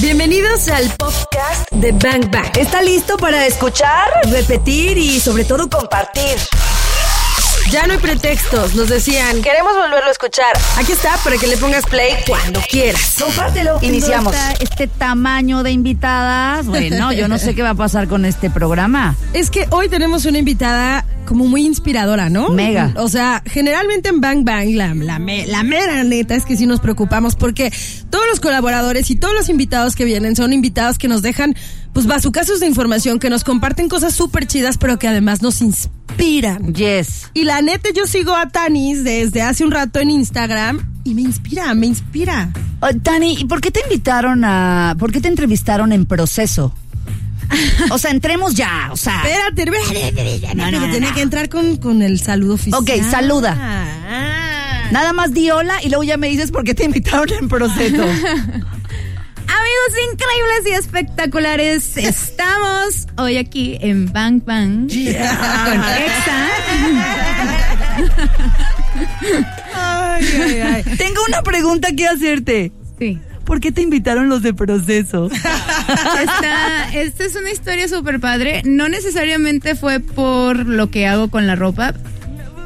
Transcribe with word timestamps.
Bienvenidos 0.00 0.68
al 0.68 0.90
podcast 0.96 1.70
de 1.70 1.92
Bang 1.92 2.30
Bang. 2.30 2.56
¿Está 2.56 2.80
listo 2.82 3.16
para 3.18 3.46
escuchar, 3.46 4.08
repetir 4.30 4.96
y 4.96 5.20
sobre 5.20 5.44
todo 5.44 5.68
compartir? 5.68 6.38
Ya 7.70 7.86
no 7.86 7.94
hay 7.94 7.98
pretextos, 7.98 8.74
nos 8.74 8.88
decían. 8.90 9.40
Queremos 9.40 9.72
volverlo 9.74 10.08
a 10.08 10.10
escuchar. 10.10 10.52
Aquí 10.76 10.92
está 10.92 11.16
para 11.24 11.36
que 11.38 11.46
le 11.46 11.56
pongas 11.56 11.84
play 11.86 12.12
cuando 12.26 12.60
quieras. 12.70 13.16
Compártelo. 13.18 13.78
Iniciamos. 13.80 14.34
Este, 14.60 14.88
tamaño 14.88 15.62
de 15.62 15.70
invitadas, 15.70 16.66
bueno, 16.66 17.12
yo 17.12 17.28
no 17.28 17.38
sé 17.38 17.54
qué 17.54 17.62
va 17.62 17.70
a 17.70 17.74
pasar 17.74 18.08
con 18.08 18.26
este 18.26 18.50
programa. 18.50 19.16
Es 19.32 19.48
que 19.48 19.66
hoy 19.70 19.88
tenemos 19.88 20.26
una 20.26 20.36
invitada 20.38 21.06
como 21.26 21.46
muy 21.46 21.64
inspiradora, 21.64 22.28
¿no? 22.28 22.50
Mega. 22.50 22.92
O 22.96 23.08
sea, 23.08 23.42
generalmente 23.46 24.10
en 24.10 24.20
Bang 24.20 24.44
Bang, 24.44 24.74
la, 24.74 24.92
la, 24.94 25.18
me- 25.18 25.46
la 25.46 25.62
mera 25.62 26.04
neta 26.04 26.34
es 26.34 26.44
que 26.44 26.56
sí 26.58 26.66
nos 26.66 26.80
preocupamos 26.80 27.36
porque 27.36 27.72
todos 28.10 28.24
los 28.28 28.38
colaboradores 28.40 29.10
y 29.10 29.16
todos 29.16 29.32
los 29.32 29.48
invitados 29.48 29.96
que 29.96 30.04
vienen 30.04 30.36
son 30.36 30.52
invitados 30.52 30.98
que 30.98 31.08
nos 31.08 31.22
dejan, 31.22 31.54
pues, 31.94 32.06
bazucazos 32.06 32.60
de 32.60 32.66
información, 32.66 33.18
que 33.18 33.30
nos 33.30 33.44
comparten 33.44 33.88
cosas 33.88 34.14
súper 34.14 34.46
chidas, 34.46 34.76
pero 34.76 34.98
que 34.98 35.08
además 35.08 35.40
nos 35.40 35.62
inspiran. 35.62 36.01
Yes. 36.74 37.30
Y 37.34 37.44
la 37.44 37.62
neta, 37.62 37.90
yo 37.94 38.06
sigo 38.06 38.34
a 38.34 38.48
Tanis 38.48 39.04
desde 39.04 39.42
hace 39.42 39.64
un 39.64 39.70
rato 39.70 40.00
en 40.00 40.10
Instagram 40.10 40.86
y 41.04 41.14
me 41.14 41.22
inspira, 41.22 41.74
me 41.74 41.86
inspira. 41.86 42.50
Oh, 42.80 42.88
Tani, 43.02 43.36
¿y 43.38 43.44
por 43.44 43.60
qué 43.60 43.70
te 43.70 43.80
invitaron 43.80 44.44
a, 44.44 44.94
por 44.98 45.12
qué 45.12 45.20
te 45.20 45.28
entrevistaron 45.28 45.92
en 45.92 46.06
proceso? 46.06 46.74
O 47.90 47.98
sea, 47.98 48.10
entremos 48.10 48.54
ya, 48.54 48.88
o 48.92 48.96
sea. 48.96 49.22
Espérate, 49.22 49.64
espérate, 49.64 50.54
No, 50.54 50.70
no, 50.70 50.80
no, 50.80 50.90
tiene 50.90 51.12
que 51.12 51.20
entrar 51.20 51.48
con, 51.48 51.76
con 51.76 52.00
el 52.00 52.18
saludo 52.18 52.54
oficial. 52.54 52.80
Ok, 52.80 52.90
saluda. 53.10 53.56
Ah. 53.58 54.88
Nada 54.90 55.12
más 55.12 55.34
di 55.34 55.50
hola 55.50 55.82
y 55.82 55.88
luego 55.88 56.02
ya 56.02 56.16
me 56.16 56.28
dices 56.28 56.50
por 56.50 56.64
qué 56.64 56.74
te 56.74 56.84
invitaron 56.84 57.28
en 57.38 57.48
proceso. 57.48 58.04
Amigos 59.62 60.12
increíbles 60.12 60.72
y 60.72 60.74
espectaculares, 60.74 61.96
estamos 61.96 63.06
hoy 63.16 63.36
aquí 63.36 63.78
en 63.80 64.12
Bang 64.12 64.42
Bang 64.44 64.88
con 64.88 64.98
Exa. 64.98 66.48
Ay, 69.72 70.24
ay, 70.42 70.60
ay. 70.60 70.82
Tengo 70.96 71.20
una 71.28 71.42
pregunta 71.42 71.92
que 71.94 72.08
hacerte. 72.08 72.72
Sí. 72.98 73.20
¿Por 73.44 73.60
qué 73.60 73.70
te 73.70 73.82
invitaron 73.82 74.28
los 74.28 74.42
de 74.42 74.52
proceso? 74.52 75.30
Esta, 75.30 76.92
esta 76.92 77.24
es 77.24 77.36
una 77.36 77.52
historia 77.52 77.86
súper 77.86 78.18
padre. 78.18 78.62
No 78.64 78.88
necesariamente 78.88 79.76
fue 79.76 80.00
por 80.00 80.66
lo 80.66 80.90
que 80.90 81.06
hago 81.06 81.30
con 81.30 81.46
la 81.46 81.54
ropa, 81.54 81.94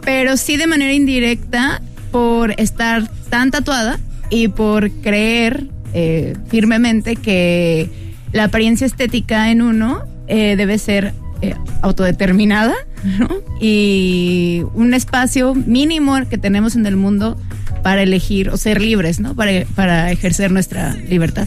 pero 0.02 0.38
sí 0.38 0.56
de 0.56 0.66
manera 0.66 0.94
indirecta 0.94 1.82
por 2.10 2.58
estar 2.58 3.06
tan 3.28 3.50
tatuada 3.50 4.00
y 4.30 4.48
por 4.48 4.90
creer 5.02 5.75
eh, 5.98 6.34
firmemente 6.48 7.16
que 7.16 7.88
la 8.32 8.44
apariencia 8.44 8.86
estética 8.86 9.50
en 9.50 9.62
uno 9.62 10.02
eh, 10.28 10.54
debe 10.56 10.76
ser 10.78 11.14
eh, 11.42 11.54
autodeterminada 11.82 12.74
¿no? 13.18 13.28
y 13.60 14.62
un 14.74 14.92
espacio 14.94 15.54
mínimo 15.54 16.16
que 16.28 16.36
tenemos 16.38 16.76
en 16.76 16.84
el 16.86 16.96
mundo 16.96 17.38
para 17.82 18.02
elegir 18.02 18.50
o 18.50 18.56
ser 18.56 18.80
libres, 18.80 19.20
¿no? 19.20 19.34
Para, 19.34 19.64
para 19.74 20.10
ejercer 20.10 20.50
nuestra 20.50 20.94
libertad. 21.08 21.46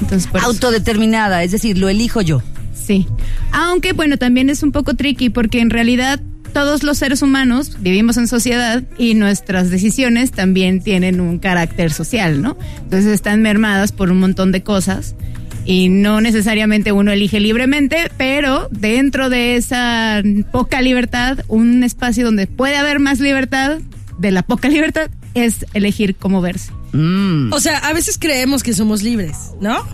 Entonces, 0.00 0.26
por 0.30 0.40
eso- 0.40 0.48
Autodeterminada, 0.50 1.42
es 1.42 1.50
decir, 1.52 1.76
lo 1.78 1.88
elijo 1.88 2.20
yo. 2.20 2.42
Sí. 2.74 3.06
Aunque, 3.52 3.92
bueno, 3.92 4.16
también 4.18 4.50
es 4.50 4.62
un 4.62 4.72
poco 4.72 4.94
tricky 4.94 5.30
porque 5.30 5.60
en 5.60 5.70
realidad 5.70 6.20
todos 6.52 6.82
los 6.82 6.98
seres 6.98 7.22
humanos 7.22 7.76
vivimos 7.80 8.16
en 8.16 8.28
sociedad 8.28 8.82
y 8.98 9.14
nuestras 9.14 9.70
decisiones 9.70 10.30
también 10.32 10.80
tienen 10.80 11.20
un 11.20 11.38
carácter 11.38 11.92
social, 11.92 12.42
¿no? 12.42 12.56
Entonces 12.82 13.12
están 13.12 13.42
mermadas 13.42 13.92
por 13.92 14.10
un 14.10 14.20
montón 14.20 14.52
de 14.52 14.62
cosas 14.62 15.14
y 15.64 15.88
no 15.88 16.20
necesariamente 16.20 16.92
uno 16.92 17.12
elige 17.12 17.40
libremente, 17.40 18.10
pero 18.16 18.68
dentro 18.70 19.30
de 19.30 19.56
esa 19.56 20.22
poca 20.50 20.80
libertad, 20.82 21.38
un 21.48 21.84
espacio 21.84 22.24
donde 22.24 22.46
puede 22.46 22.76
haber 22.76 22.98
más 22.98 23.20
libertad 23.20 23.78
de 24.18 24.30
la 24.30 24.42
poca 24.42 24.68
libertad 24.68 25.10
es 25.34 25.66
elegir 25.74 26.16
cómo 26.16 26.40
verse. 26.40 26.72
Mm. 26.92 27.52
O 27.52 27.60
sea, 27.60 27.78
a 27.78 27.92
veces 27.92 28.18
creemos 28.18 28.62
que 28.62 28.74
somos 28.74 29.02
libres, 29.02 29.36
¿no? 29.60 29.84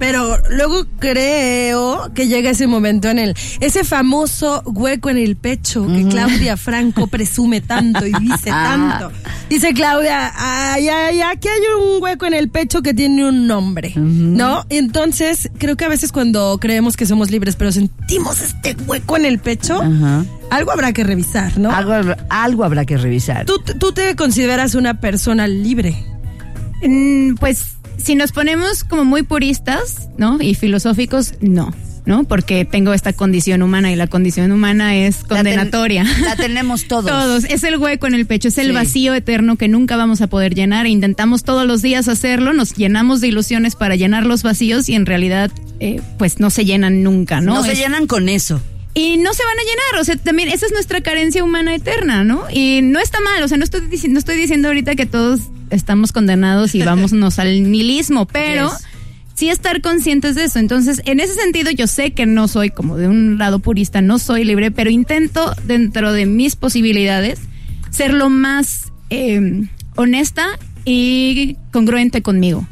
Pero 0.00 0.38
luego 0.50 0.86
creo 0.98 2.10
que 2.14 2.26
llega 2.26 2.50
ese 2.50 2.66
momento 2.66 3.08
en 3.10 3.18
el, 3.18 3.34
ese 3.60 3.84
famoso 3.84 4.62
hueco 4.64 5.10
en 5.10 5.18
el 5.18 5.36
pecho 5.36 5.86
que 5.86 6.08
Claudia 6.08 6.56
Franco 6.56 7.06
presume 7.06 7.60
tanto 7.60 8.06
y 8.06 8.12
dice 8.18 8.48
tanto. 8.50 9.12
Dice 9.50 9.74
Claudia, 9.74 10.32
ay, 10.34 10.88
ay, 10.88 11.20
aquí 11.20 11.48
hay 11.48 11.60
un 11.78 12.02
hueco 12.02 12.24
en 12.24 12.32
el 12.32 12.48
pecho 12.48 12.80
que 12.80 12.94
tiene 12.94 13.28
un 13.28 13.46
nombre, 13.46 13.92
¿no? 13.94 14.64
Entonces, 14.70 15.50
creo 15.58 15.76
que 15.76 15.84
a 15.84 15.88
veces 15.88 16.12
cuando 16.12 16.56
creemos 16.58 16.96
que 16.96 17.04
somos 17.04 17.30
libres, 17.30 17.56
pero 17.56 17.70
sentimos 17.70 18.40
este 18.40 18.74
hueco 18.86 19.18
en 19.18 19.26
el 19.26 19.38
pecho, 19.38 19.82
Ajá. 19.82 20.24
algo 20.50 20.72
habrá 20.72 20.94
que 20.94 21.04
revisar, 21.04 21.58
¿no? 21.58 21.70
Algo, 21.70 22.14
algo 22.30 22.64
habrá 22.64 22.86
que 22.86 22.96
revisar. 22.96 23.44
¿Tú, 23.44 23.58
tú 23.78 23.92
te 23.92 24.16
consideras 24.16 24.74
una 24.74 24.98
persona 24.98 25.46
libre. 25.46 25.94
Mm, 26.82 27.34
Pues 27.34 27.76
si 28.00 28.14
nos 28.14 28.32
ponemos 28.32 28.84
como 28.84 29.04
muy 29.04 29.22
puristas, 29.22 30.08
¿no? 30.18 30.40
Y 30.40 30.54
filosóficos, 30.54 31.34
no, 31.40 31.72
¿no? 32.06 32.24
Porque 32.24 32.64
tengo 32.64 32.92
esta 32.94 33.12
condición 33.12 33.62
humana 33.62 33.92
y 33.92 33.96
la 33.96 34.06
condición 34.06 34.50
humana 34.52 34.96
es 34.96 35.22
La 35.22 35.28
ten- 35.28 35.36
condenatoria. 35.36 36.04
La 36.22 36.36
tenemos 36.36 36.84
todos. 36.88 37.06
Todos, 37.10 37.44
es 37.44 37.62
el 37.64 37.76
hueco 37.78 38.06
en 38.06 38.14
el 38.14 38.26
pecho, 38.26 38.48
es 38.48 38.58
el 38.58 38.68
Sí. 38.68 38.72
vacío 38.72 39.14
eterno 39.14 39.56
que 39.56 39.68
nunca 39.68 39.96
vamos 39.96 40.20
a 40.20 40.26
poder 40.26 40.54
llenar. 40.54 40.86
E 40.86 40.90
intentamos 40.90 41.44
todos 41.44 41.66
los 41.66 41.82
días 41.82 42.08
hacerlo, 42.08 42.52
nos 42.52 42.74
llenamos 42.74 43.20
de 43.20 43.28
ilusiones 43.28 43.76
para 43.76 43.96
llenar 43.96 44.26
los 44.26 44.42
vacíos 44.42 44.88
y 44.88 44.94
en 44.94 45.06
realidad, 45.06 45.50
eh, 45.78 46.00
pues 46.18 46.40
no 46.40 46.50
se 46.50 46.64
llenan 46.64 47.02
nunca, 47.02 47.40
¿no? 47.40 47.54
No 47.54 47.62
se 47.64 47.74
llenan 47.74 48.06
con 48.06 48.28
eso. 48.28 48.60
Y 48.94 49.16
no 49.18 49.32
se 49.34 49.44
van 49.44 49.58
a 49.58 49.62
llenar, 49.62 50.00
o 50.00 50.04
sea, 50.04 50.16
también 50.16 50.48
esa 50.48 50.66
es 50.66 50.72
nuestra 50.72 51.00
carencia 51.00 51.44
humana 51.44 51.74
eterna, 51.74 52.24
¿no? 52.24 52.44
Y 52.52 52.80
no 52.82 52.98
está 52.98 53.20
mal, 53.20 53.42
o 53.42 53.48
sea, 53.48 53.56
no 53.56 53.64
estoy, 53.64 53.82
no 54.08 54.18
estoy 54.18 54.36
diciendo 54.36 54.68
ahorita 54.68 54.96
que 54.96 55.06
todos 55.06 55.40
estamos 55.70 56.12
condenados 56.12 56.74
y 56.74 56.82
vámonos 56.84 57.38
al 57.38 57.70
nihilismo, 57.70 58.26
pero 58.26 58.68
Yes. 58.70 58.86
sí 59.34 59.48
estar 59.48 59.80
conscientes 59.80 60.34
de 60.34 60.44
eso. 60.44 60.58
Entonces, 60.58 61.02
en 61.04 61.20
ese 61.20 61.34
sentido, 61.34 61.70
yo 61.70 61.86
sé 61.86 62.10
que 62.12 62.26
no 62.26 62.48
soy 62.48 62.70
como 62.70 62.96
de 62.96 63.06
un 63.08 63.38
lado 63.38 63.60
purista, 63.60 64.02
no 64.02 64.18
soy 64.18 64.44
libre, 64.44 64.70
pero 64.70 64.90
intento 64.90 65.54
dentro 65.64 66.12
de 66.12 66.26
mis 66.26 66.56
posibilidades 66.56 67.38
ser 67.90 68.12
lo 68.12 68.28
más 68.28 68.92
eh, 69.10 69.62
honesta 69.96 70.46
y 70.84 71.56
congruente 71.72 72.22
conmigo. 72.22 72.66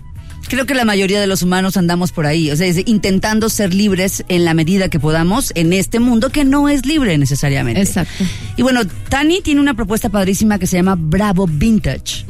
Creo 0.48 0.66
que 0.66 0.74
la 0.74 0.84
mayoría 0.84 1.20
de 1.20 1.26
los 1.26 1.42
humanos 1.42 1.76
andamos 1.76 2.12
por 2.12 2.26
ahí, 2.26 2.50
o 2.50 2.56
sea, 2.56 2.66
intentando 2.86 3.48
ser 3.50 3.74
libres 3.74 4.24
en 4.28 4.44
la 4.44 4.54
medida 4.54 4.88
que 4.88 4.98
podamos 4.98 5.52
en 5.54 5.72
este 5.72 6.00
mundo 6.00 6.30
que 6.30 6.44
no 6.44 6.68
es 6.68 6.86
libre 6.86 7.18
necesariamente. 7.18 7.82
Exacto. 7.82 8.24
Y 8.56 8.62
bueno, 8.62 8.80
Tani 9.08 9.40
tiene 9.42 9.60
una 9.60 9.74
propuesta 9.74 10.08
padrísima 10.08 10.58
que 10.58 10.66
se 10.66 10.76
llama 10.76 10.96
Bravo 10.98 11.46
Vintage. 11.46 12.24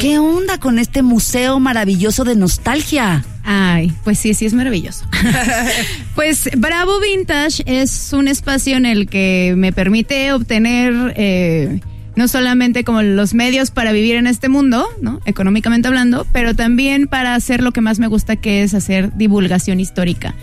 ¿Qué 0.00 0.18
onda 0.18 0.58
con 0.58 0.78
este 0.78 1.02
museo 1.02 1.60
maravilloso 1.60 2.24
de 2.24 2.36
nostalgia? 2.36 3.24
Ay, 3.44 3.92
pues 4.04 4.18
sí, 4.18 4.34
sí 4.34 4.46
es 4.46 4.52
maravilloso. 4.52 5.04
pues 6.14 6.50
Bravo 6.56 7.00
Vintage 7.00 7.62
es 7.66 8.12
un 8.12 8.28
espacio 8.28 8.76
en 8.76 8.86
el 8.86 9.08
que 9.08 9.54
me 9.56 9.72
permite 9.72 10.32
obtener 10.32 11.14
eh, 11.16 11.80
no 12.20 12.28
solamente 12.28 12.84
como 12.84 13.00
los 13.00 13.32
medios 13.32 13.70
para 13.70 13.92
vivir 13.92 14.16
en 14.16 14.26
este 14.26 14.50
mundo, 14.50 14.86
¿no? 15.00 15.22
Económicamente 15.24 15.88
hablando, 15.88 16.26
pero 16.34 16.54
también 16.54 17.06
para 17.06 17.34
hacer 17.34 17.62
lo 17.62 17.72
que 17.72 17.80
más 17.80 17.98
me 17.98 18.08
gusta, 18.08 18.36
que 18.36 18.62
es 18.62 18.74
hacer 18.74 19.10
divulgación 19.16 19.80
histórica. 19.80 20.34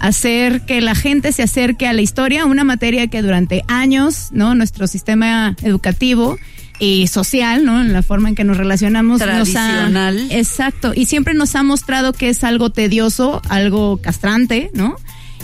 Hacer 0.00 0.62
que 0.62 0.80
la 0.80 0.94
gente 0.94 1.32
se 1.32 1.42
acerque 1.42 1.86
a 1.86 1.92
la 1.92 2.00
historia, 2.00 2.46
una 2.46 2.64
materia 2.64 3.08
que 3.08 3.20
durante 3.20 3.64
años, 3.68 4.28
¿no? 4.32 4.54
Nuestro 4.54 4.86
sistema 4.86 5.54
educativo 5.62 6.38
y 6.78 7.06
social, 7.06 7.66
¿no? 7.66 7.82
En 7.82 7.92
la 7.92 8.02
forma 8.02 8.30
en 8.30 8.34
que 8.34 8.44
nos 8.44 8.56
relacionamos, 8.56 9.20
nos 9.20 9.28
ha- 9.28 9.32
Tradicional. 9.32 10.26
Exacto, 10.30 10.92
y 10.96 11.04
siempre 11.04 11.34
nos 11.34 11.54
ha 11.54 11.62
mostrado 11.62 12.14
que 12.14 12.30
es 12.30 12.44
algo 12.44 12.70
tedioso, 12.70 13.42
algo 13.50 13.98
castrante, 13.98 14.70
¿no? 14.72 14.96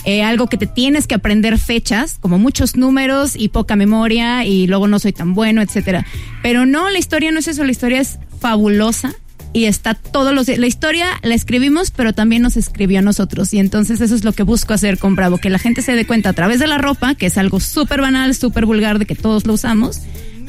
Eh, 0.05 0.23
algo 0.23 0.49
que 0.49 0.57
te 0.57 0.67
tienes 0.67 1.07
que 1.07 1.15
aprender 1.15 1.59
fechas, 1.59 2.17
como 2.21 2.39
muchos 2.39 2.77
números 2.77 3.35
y 3.37 3.49
poca 3.49 3.77
memoria, 3.77 4.45
y 4.45 4.67
luego 4.67 4.89
no 4.89 4.99
soy 4.99 5.13
tan 5.13 5.35
bueno, 5.35 5.63
etcétera. 5.63 6.07
Pero 6.43 6.67
no, 6.67 6.91
la 6.91 6.99
historia 6.99 7.31
no 7.31 7.39
es 7.39 7.49
eso, 7.49 7.65
la 7.65 7.71
historia 7.71 8.01
es 8.01 8.19
fabulosa 8.41 9.15
y 9.53 9.67
está 9.67 9.95
todos 9.95 10.35
los. 10.35 10.49
La 10.49 10.67
historia 10.67 11.07
la 11.23 11.35
escribimos, 11.35 11.91
pero 11.91 12.13
también 12.13 12.43
nos 12.43 12.57
escribió 12.57 12.99
a 12.99 13.03
nosotros, 13.03 13.53
y 13.55 13.59
entonces 13.59 14.01
eso 14.01 14.15
es 14.15 14.25
lo 14.25 14.33
que 14.33 14.43
busco 14.43 14.75
hacer 14.75 14.99
con 14.99 15.15
Bravo, 15.15 15.39
que 15.39 15.51
la 15.51 15.59
gente 15.59 15.83
se 15.83 15.95
dé 15.95 16.05
cuenta 16.05 16.31
a 16.31 16.33
través 16.33 16.59
de 16.59 16.67
la 16.67 16.79
ropa, 16.79 17.15
que 17.15 17.27
es 17.27 17.39
algo 17.39 17.61
súper 17.61 18.01
banal, 18.01 18.35
súper 18.35 18.67
vulgar, 18.67 18.99
de 18.99 19.07
que 19.07 19.15
todos 19.15 19.47
lo 19.47 19.53
usamos, 19.53 20.01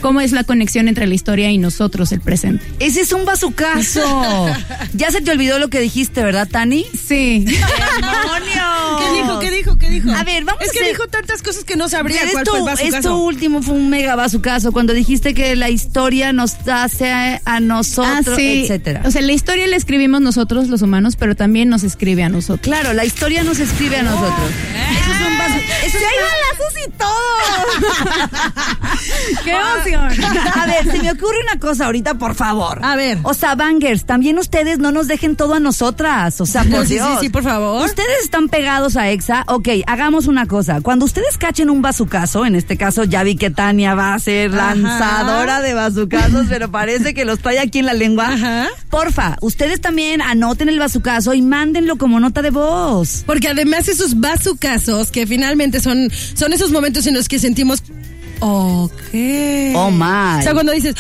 cómo 0.04 0.20
es 0.22 0.34
la 0.34 0.44
conexión 0.44 0.90
entre 0.90 1.08
la 1.08 1.14
historia 1.16 1.50
y 1.50 1.58
nosotros, 1.58 2.12
el 2.12 2.20
presente. 2.20 2.64
Ese 2.80 3.00
es 3.02 3.14
un 3.14 3.24
bazucazo. 3.26 4.48
ya 4.94 5.10
se 5.12 5.22
te 5.22 5.32
olvidó 5.32 5.58
lo 5.60 5.70
que 5.70 5.80
dijiste, 5.80 6.22
¿verdad, 6.24 6.46
Tani? 6.52 6.86
Sí. 6.94 7.46
¡Demonio! 7.46 9.00
¿Qué 9.00 9.12
dijo? 9.22 9.40
¿Qué 9.40 9.52
dijo? 9.52 9.76
¿Qué 9.78 9.90
dijo? 9.90 10.12
A 10.12 10.24
ver, 10.26 10.44
vamos 10.44 10.62
Es 10.62 10.70
a 10.70 10.74
que 10.74 10.80
hacer- 10.80 10.92
dijo 10.92 11.08
tantas 11.08 11.42
cosas 11.42 11.64
que 11.64 11.76
no 11.78 11.88
sabría 11.88 12.20
cuál 12.32 12.44
Esto, 12.46 12.52
fue 12.66 12.88
el 12.88 12.94
esto 12.96 13.18
último 13.18 13.62
fue 13.62 13.76
un 13.76 13.90
mega 13.90 14.16
bazucazo 14.16 14.72
cuando 14.74 14.94
dijiste 14.94 15.34
que 15.34 15.56
la 15.56 15.70
historia 15.70 16.34
nos 16.34 16.56
hace 16.68 17.10
a, 17.12 17.42
a 17.46 17.60
nosotros, 17.62 18.28
Ah, 18.28 18.36
sí. 18.36 18.64
etcétera. 18.64 19.02
O 19.06 19.12
sea, 19.12 19.22
la 19.22 19.32
historia 19.32 19.66
la 19.68 19.78
escribimos 19.78 20.20
nosotros 20.22 20.68
los 20.68 20.82
humanos, 20.82 21.16
pero 21.16 21.36
también 21.36 21.70
nos 21.70 21.84
escribe 21.84 22.24
a 22.24 22.30
nosotros. 22.30 22.60
claro, 22.62 22.94
la 22.94 23.06
historia 23.06 23.44
nos 23.44 23.60
escribe 23.60 23.98
a 23.98 24.04
nosotros. 24.04 24.50
Eso 25.02 25.12
es 25.14 25.28
un 25.32 25.38
eso 25.86 26.64
es 26.70 26.88
y 26.88 26.92
todo! 26.92 27.10
¡Qué 29.44 29.52
emoción! 29.52 30.10
A 30.56 30.66
ver, 30.66 30.92
se 30.92 31.00
me 31.02 31.12
ocurre 31.12 31.38
una 31.50 31.60
cosa 31.60 31.86
ahorita, 31.86 32.16
por 32.16 32.36
favor. 32.36 32.80
A 32.84 32.96
ver. 32.96 33.18
O 33.24 33.34
sea, 33.34 33.56
bangers, 33.56 34.06
también 34.06 34.38
ustedes 34.40 34.80
no 34.80 34.92
nos 34.92 35.08
dejen 35.08 35.36
todo 35.36 35.56
a 35.56 35.60
nosotras. 35.60 36.40
O 36.42 36.46
sea, 36.46 36.64
por 36.70 36.82
Sí, 36.84 36.88
sí, 36.90 36.94
Dios. 36.96 37.20
sí, 37.22 37.30
por 37.30 37.44
favor. 37.44 37.86
Ustedes 37.86 38.24
están 38.24 38.50
pegados 38.50 38.96
a 38.98 39.10
Exa. 39.10 39.44
Ok, 39.48 39.70
hagamos 39.88 40.28
una 40.28 40.46
cosa. 40.46 40.82
Cuando 40.82 41.06
ustedes 41.06 41.38
cachen 41.38 41.70
un 41.70 41.82
bazucazo, 41.82 42.46
en 42.46 42.56
este 42.56 42.78
caso 42.78 43.04
ya 43.04 43.24
vi 43.24 43.36
que 43.36 43.50
Tania 43.50 43.96
va 43.96 44.14
a 44.14 44.20
ser 44.20 44.54
Ajá. 44.54 44.76
lanzadora 44.76 45.62
de 45.62 45.74
bazucazos, 45.74 46.48
pero 46.50 46.70
parece 46.72 47.14
que 47.14 47.26
los 47.26 47.40
trae 47.40 47.60
aquí 47.60 47.80
en 47.80 47.86
la 47.88 47.94
lengua. 47.94 48.30
Ajá. 48.34 48.68
Porfa, 48.90 49.38
ustedes 49.42 49.82
también 49.82 50.22
anoten 50.22 50.70
el 50.70 50.80
bazucazo 50.80 51.34
y 51.34 51.42
mándenlo 51.42 51.98
como 51.98 52.20
nota 52.20 52.42
de 52.42 52.52
voz. 52.52 53.24
Porque 53.26 53.50
además 53.50 53.88
esos 53.88 54.20
bazucazos 54.20 55.12
que 55.12 55.26
finalmente 55.28 55.73
son, 55.80 56.12
son 56.34 56.54
esos 56.54 56.72
momentos 56.72 57.08
en 57.08 57.14
los 57.16 57.28
que 57.28 57.40
sentimos, 57.40 57.84
ok. 58.40 58.92
Oh, 59.76 59.92
my. 59.92 60.40
O 60.40 60.42
sea, 60.42 60.54
cuando 60.54 60.72
dices, 60.72 60.96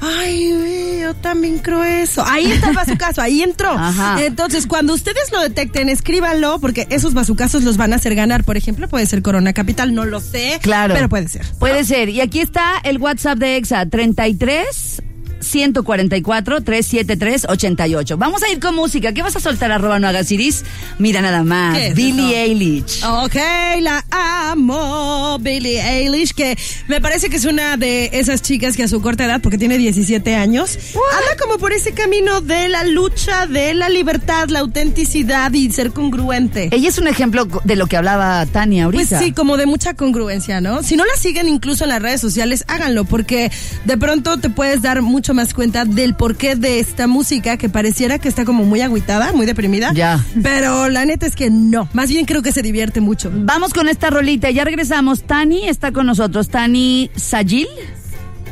ay, 0.00 1.00
yo 1.00 1.14
también 1.14 1.58
creo 1.58 1.82
eso. 1.84 2.24
Ahí 2.26 2.50
está 2.50 2.70
el 2.70 2.76
bazucazo, 2.76 3.22
ahí 3.22 3.42
entró. 3.42 3.70
Ajá. 3.70 4.22
Entonces, 4.22 4.66
cuando 4.66 4.94
ustedes 4.94 5.30
lo 5.32 5.40
detecten, 5.40 5.88
escríbanlo, 5.88 6.58
porque 6.60 6.86
esos 6.90 7.14
bazucazos 7.14 7.62
los 7.62 7.76
van 7.76 7.92
a 7.92 7.96
hacer 7.96 8.14
ganar. 8.14 8.44
Por 8.44 8.56
ejemplo, 8.56 8.88
puede 8.88 9.06
ser 9.06 9.22
Corona 9.22 9.52
Capital, 9.52 9.94
no 9.94 10.04
lo 10.04 10.20
sé. 10.20 10.58
Claro. 10.62 10.94
Pero 10.94 11.08
puede 11.08 11.28
ser. 11.28 11.46
Puede 11.58 11.84
ser. 11.84 12.08
Y 12.08 12.20
aquí 12.20 12.40
está 12.40 12.80
el 12.82 12.98
WhatsApp 12.98 13.38
de 13.38 13.56
EXA, 13.56 13.86
33 13.86 15.02
144 15.42 16.62
373 16.62 17.46
88. 17.48 18.16
Vamos 18.16 18.42
a 18.42 18.50
ir 18.50 18.60
con 18.60 18.74
música. 18.74 19.12
¿Qué 19.12 19.22
vas 19.22 19.36
a 19.36 19.40
soltar, 19.40 19.70
arroba 19.72 19.98
no 19.98 20.08
hagas 20.08 20.30
iris? 20.32 20.64
Mira 20.98 21.20
nada 21.20 21.42
más. 21.42 21.76
¿Qué 21.76 21.86
es 21.88 21.94
Billie? 21.94 22.42
Eilish. 22.42 23.04
Ok, 23.04 23.36
la 23.80 24.04
amo, 24.10 25.38
Billie 25.40 25.80
Eilish, 25.80 26.32
que 26.34 26.56
me 26.88 27.00
parece 27.00 27.28
que 27.30 27.36
es 27.36 27.44
una 27.44 27.76
de 27.76 28.10
esas 28.12 28.42
chicas 28.42 28.76
que 28.76 28.82
a 28.82 28.88
su 28.88 29.00
corta 29.02 29.24
edad, 29.24 29.40
porque 29.40 29.58
tiene 29.58 29.78
17 29.78 30.34
años, 30.34 30.78
anda 30.94 31.36
como 31.40 31.58
por 31.58 31.72
ese 31.72 31.92
camino 31.92 32.40
de 32.40 32.68
la 32.68 32.84
lucha, 32.84 33.46
de 33.46 33.74
la 33.74 33.88
libertad, 33.88 34.48
la 34.48 34.60
autenticidad 34.60 35.52
y 35.52 35.70
ser 35.72 35.92
congruente. 35.92 36.68
Ella 36.72 36.88
es 36.88 36.98
un 36.98 37.08
ejemplo 37.08 37.46
de 37.64 37.76
lo 37.76 37.86
que 37.86 37.96
hablaba 37.96 38.44
Tania 38.46 38.84
Pues 38.90 39.12
ahorita. 39.12 39.18
sí, 39.20 39.32
como 39.32 39.56
de 39.56 39.66
mucha 39.66 39.94
congruencia, 39.94 40.60
¿no? 40.60 40.82
Si 40.82 40.96
no 40.96 41.04
la 41.04 41.14
siguen 41.20 41.48
incluso 41.48 41.84
en 41.84 41.90
las 41.90 42.02
redes 42.02 42.20
sociales, 42.20 42.64
háganlo, 42.68 43.04
porque 43.04 43.50
de 43.84 43.96
pronto 43.96 44.38
te 44.38 44.50
puedes 44.50 44.82
dar 44.82 45.02
mucho 45.02 45.31
más 45.34 45.54
cuenta 45.54 45.84
del 45.84 46.14
porqué 46.14 46.56
de 46.56 46.80
esta 46.80 47.06
música 47.06 47.56
que 47.56 47.68
pareciera 47.68 48.18
que 48.18 48.28
está 48.28 48.44
como 48.44 48.64
muy 48.64 48.80
agüitada, 48.80 49.32
muy 49.32 49.46
deprimida. 49.46 49.92
Ya. 49.92 50.24
Pero 50.42 50.88
la 50.88 51.04
neta 51.04 51.26
es 51.26 51.36
que 51.36 51.50
no. 51.50 51.88
Más 51.92 52.08
bien 52.08 52.26
creo 52.26 52.42
que 52.42 52.52
se 52.52 52.62
divierte 52.62 53.00
mucho. 53.00 53.30
Vamos 53.34 53.72
con 53.72 53.88
esta 53.88 54.10
rolita. 54.10 54.50
Ya 54.50 54.64
regresamos. 54.64 55.24
Tani 55.24 55.68
está 55.68 55.92
con 55.92 56.06
nosotros. 56.06 56.48
Tani 56.48 57.10
Sayil. 57.14 57.68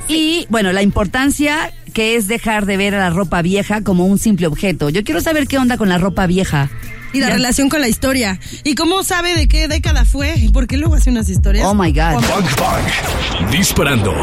Y 0.09 0.47
bueno, 0.49 0.73
la 0.73 0.83
importancia 0.83 1.73
que 1.93 2.17
es 2.17 2.29
dejar 2.29 2.67
de 2.67 2.77
ver 2.77 2.95
a 2.95 2.99
la 2.99 3.11
ropa 3.11 3.43
vieja 3.43 3.83
como 3.83 4.07
un 4.07 4.19
simple 4.19 4.47
objeto. 4.47 4.89
Yo 4.89 5.05
quiero 5.05 5.21
saber 5.21 5.47
qué 5.47 5.59
onda 5.59 5.77
con 5.77 5.89
la 5.89 5.99
ropa 5.99 6.27
vieja. 6.27 6.71
Y 7.13 7.21
la 7.21 7.31
relación 7.31 7.69
con 7.69 7.81
la 7.81 7.89
historia. 7.89 8.39
¿Y 8.65 8.75
cómo 8.75 9.03
sabe 9.03 9.35
de 9.35 9.49
qué 9.49 9.67
década 9.69 10.05
fue? 10.05 10.35
Porque 10.53 10.77
luego 10.77 10.95
hace 10.95 11.11
unas 11.11 11.29
historias. 11.29 11.67
Oh 11.67 11.75
my 11.75 11.91
God. 11.91 12.23
Bang 12.23 12.57
Bang. 12.59 13.51
Disparando. 13.51 14.15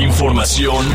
Información 0.00 0.86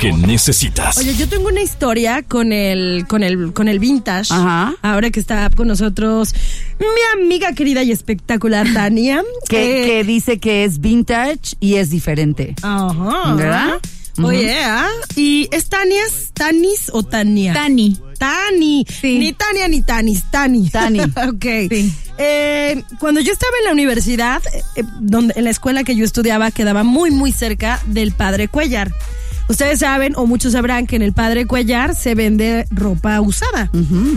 que 0.00 0.12
necesitas. 0.12 0.98
Oye, 0.98 1.14
yo 1.16 1.28
tengo 1.28 1.48
una 1.48 1.60
historia 1.62 2.22
con 2.22 2.52
el, 2.52 3.04
con 3.08 3.22
el, 3.22 3.52
con 3.52 3.68
el 3.68 3.78
vintage. 3.78 4.32
Ajá. 4.32 4.74
Ahora 4.82 5.10
que 5.10 5.18
está 5.20 5.50
con 5.50 5.68
nosotros 5.68 6.34
mi 6.78 7.22
amiga 7.22 7.52
querida 7.54 7.82
y 7.82 7.90
espectacular 7.92 8.66
Tania. 8.72 9.22
Que, 9.48 9.82
Eh, 9.82 9.86
que 9.86 10.04
dice 10.04 10.38
que 10.38 10.64
es 10.64 10.80
vintage 10.80 11.56
y 11.60 11.74
es 11.76 11.90
diferente. 11.90 12.54
Ajá. 12.62 13.34
¿Verdad? 13.34 13.80
Oye, 14.22 14.54
¿ah? 14.62 14.88
¿y 15.16 15.48
es 15.52 15.68
Tanias, 15.68 16.30
Tanis 16.34 16.90
o 16.92 17.02
Tania? 17.02 17.54
Tani. 17.54 17.98
Tani. 18.18 18.86
Sí. 18.88 19.18
Ni 19.18 19.32
Tania 19.32 19.68
ni 19.68 19.82
Tanis, 19.82 20.24
Tani. 20.30 20.68
Tani. 20.68 21.00
ok. 21.28 21.44
Sí. 21.70 21.92
Eh, 22.18 22.82
cuando 23.00 23.20
yo 23.20 23.32
estaba 23.32 23.52
en 23.58 23.64
la 23.64 23.72
universidad, 23.72 24.42
eh, 24.52 24.62
eh, 24.76 24.82
donde, 25.00 25.34
en 25.36 25.44
la 25.44 25.50
escuela 25.50 25.82
que 25.82 25.96
yo 25.96 26.04
estudiaba, 26.04 26.50
quedaba 26.50 26.84
muy, 26.84 27.10
muy 27.10 27.32
cerca 27.32 27.80
del 27.86 28.12
Padre 28.12 28.48
Cuellar. 28.48 28.92
Ustedes 29.52 29.80
saben, 29.80 30.14
o 30.16 30.24
muchos 30.24 30.52
sabrán, 30.52 30.86
que 30.86 30.96
en 30.96 31.02
el 31.02 31.12
Padre 31.12 31.46
Cuellar 31.46 31.94
se 31.94 32.14
vende 32.14 32.66
ropa 32.70 33.20
usada. 33.20 33.70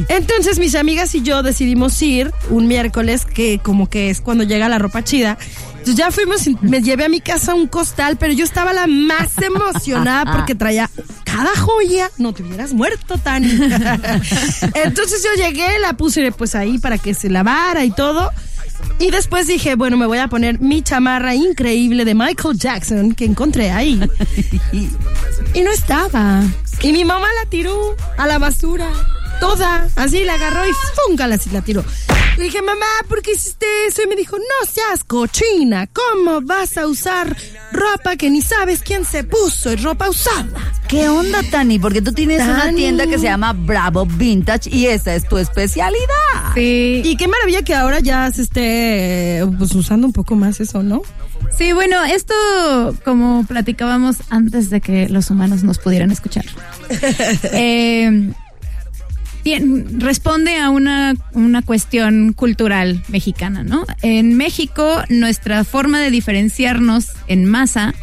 Entonces 0.08 0.60
mis 0.60 0.76
amigas 0.76 1.14
y 1.14 1.24
yo 1.24 1.44
decidimos 1.44 2.02
ir 2.02 2.32
un 2.50 2.68
miércoles, 2.68 3.26
que 3.26 3.60
como 3.60 3.90
que 3.90 4.10
es 4.10 4.22
cuando 4.22 4.46
llega 4.46 4.70
la 4.70 4.80
ropa 4.80 5.04
chida. 5.04 5.38
Entonces 5.72 5.96
ya 5.98 6.10
fuimos, 6.10 6.48
y 6.48 6.58
me 6.62 6.82
llevé 6.82 7.04
a 7.04 7.10
mi 7.10 7.20
casa 7.20 7.54
un 7.54 7.68
costal, 7.68 8.16
pero 8.18 8.32
yo 8.32 8.46
estaba 8.46 8.72
la 8.72 8.88
más 8.88 9.38
emocionada 9.42 10.38
porque 10.38 10.56
traía 10.56 10.90
cada 11.26 11.54
joya. 11.54 12.10
No 12.18 12.32
te 12.32 12.42
hubieras 12.42 12.72
muerto, 12.72 13.18
Tani. 13.18 13.52
Entonces 14.74 15.22
yo 15.22 15.44
llegué, 15.44 15.80
la 15.80 15.98
puse 15.98 16.32
pues 16.32 16.56
ahí 16.56 16.78
para 16.78 16.98
que 16.98 17.14
se 17.14 17.30
lavara 17.30 17.84
y 17.84 17.92
todo. 17.92 18.32
Y 19.00 19.12
después 19.12 19.48
dije, 19.48 19.76
bueno, 19.76 19.98
me 19.98 20.06
voy 20.06 20.20
a 20.20 20.28
poner 20.28 20.60
mi 20.60 20.82
chamarra 20.82 21.36
increíble 21.36 22.06
de 22.06 22.16
Michael 22.16 22.58
Jackson 22.58 23.14
que 23.14 23.26
encontré 23.26 23.72
ahí. 23.72 24.00
Y 25.54 25.62
no 25.62 25.72
estaba. 25.72 26.44
Y 26.82 26.92
mi 26.92 27.06
mamá 27.06 27.28
la 27.42 27.50
tiró 27.50 27.96
a 28.18 28.28
la 28.28 28.40
basura. 28.40 28.88
Toda. 29.40 29.88
Así 29.96 30.24
la 30.24 30.36
agarró 30.36 30.68
y 30.68 30.72
fúngala 30.96 31.36
así 31.36 31.50
la 31.50 31.62
tiró. 31.62 31.84
Le 32.38 32.44
dije, 32.44 32.62
mamá, 32.62 32.86
¿por 33.08 33.22
qué 33.22 33.32
hiciste 33.32 33.66
eso? 33.88 34.02
Y 34.04 34.08
me 34.08 34.16
dijo, 34.16 34.38
no 34.38 34.70
seas 34.70 35.06
cochina. 35.06 35.88
¿Cómo 35.88 36.42
vas 36.42 36.78
a 36.78 36.86
usar 36.86 37.36
ropa 37.72 38.18
que 38.18 38.30
ni 38.30 38.42
sabes 38.42 38.82
quién 38.82 39.06
se 39.06 39.24
puso? 39.24 39.72
Es 39.72 39.82
ropa 39.82 40.10
usada. 40.10 40.74
¿Qué 40.90 41.08
onda, 41.08 41.42
Tani? 41.50 41.80
Porque 41.80 42.02
tú 42.02 42.12
tienes 42.12 42.42
una 42.42 42.74
tienda 42.74 43.08
que 43.08 43.18
se 43.18 43.26
llama 43.26 43.54
Bravo 43.54 44.06
Vintage 44.06 44.70
y 44.70 44.88
esa 44.88 45.16
es 45.16 45.30
tu 45.30 45.38
especialidad. 45.38 46.54
Sí. 46.56 47.02
Y 47.06 47.16
qué 47.16 47.28
maravilla 47.30 47.62
que 47.62 47.74
ahora 47.74 48.02
ya 48.02 48.30
se 48.32 48.42
esté 48.42 49.42
pues, 49.58 49.74
usando 49.74 50.06
un 50.06 50.14
poco 50.14 50.36
más 50.36 50.60
eso, 50.60 50.84
¿no? 50.84 51.04
Sí, 51.58 51.72
bueno, 51.72 52.04
esto 52.04 52.34
como 53.06 53.46
platicábamos 53.48 54.18
antes 54.30 54.70
de 54.70 54.82
que 54.82 55.08
los 55.08 55.30
humanos 55.30 55.64
nos 55.64 55.80
pudieran 55.80 56.12
escuchar. 56.12 56.46
Eh, 57.54 58.34
responde 60.00 60.58
a 60.58 60.70
una, 60.70 61.14
una 61.34 61.62
cuestión 61.62 62.34
cultural 62.34 63.04
mexicana, 63.10 63.64
¿no? 63.64 63.86
En 64.02 64.36
México, 64.36 65.04
nuestra 65.10 65.64
forma 65.64 66.00
de 66.00 66.10
diferenciarnos 66.10 67.10
en 67.28 67.46
masa 67.46 67.94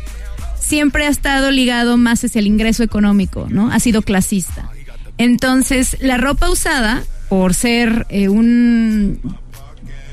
siempre 0.58 1.06
ha 1.06 1.10
estado 1.10 1.50
ligado 1.50 1.96
más 1.96 2.24
hacia 2.24 2.38
el 2.38 2.46
ingreso 2.46 2.84
económico, 2.84 3.48
¿no? 3.50 3.72
Ha 3.72 3.80
sido 3.80 4.02
clasista. 4.02 4.70
Entonces, 5.18 5.96
la 6.00 6.16
ropa 6.16 6.48
usada, 6.48 7.02
por 7.28 7.54
ser 7.54 8.06
eh, 8.08 8.28
un 8.28 9.20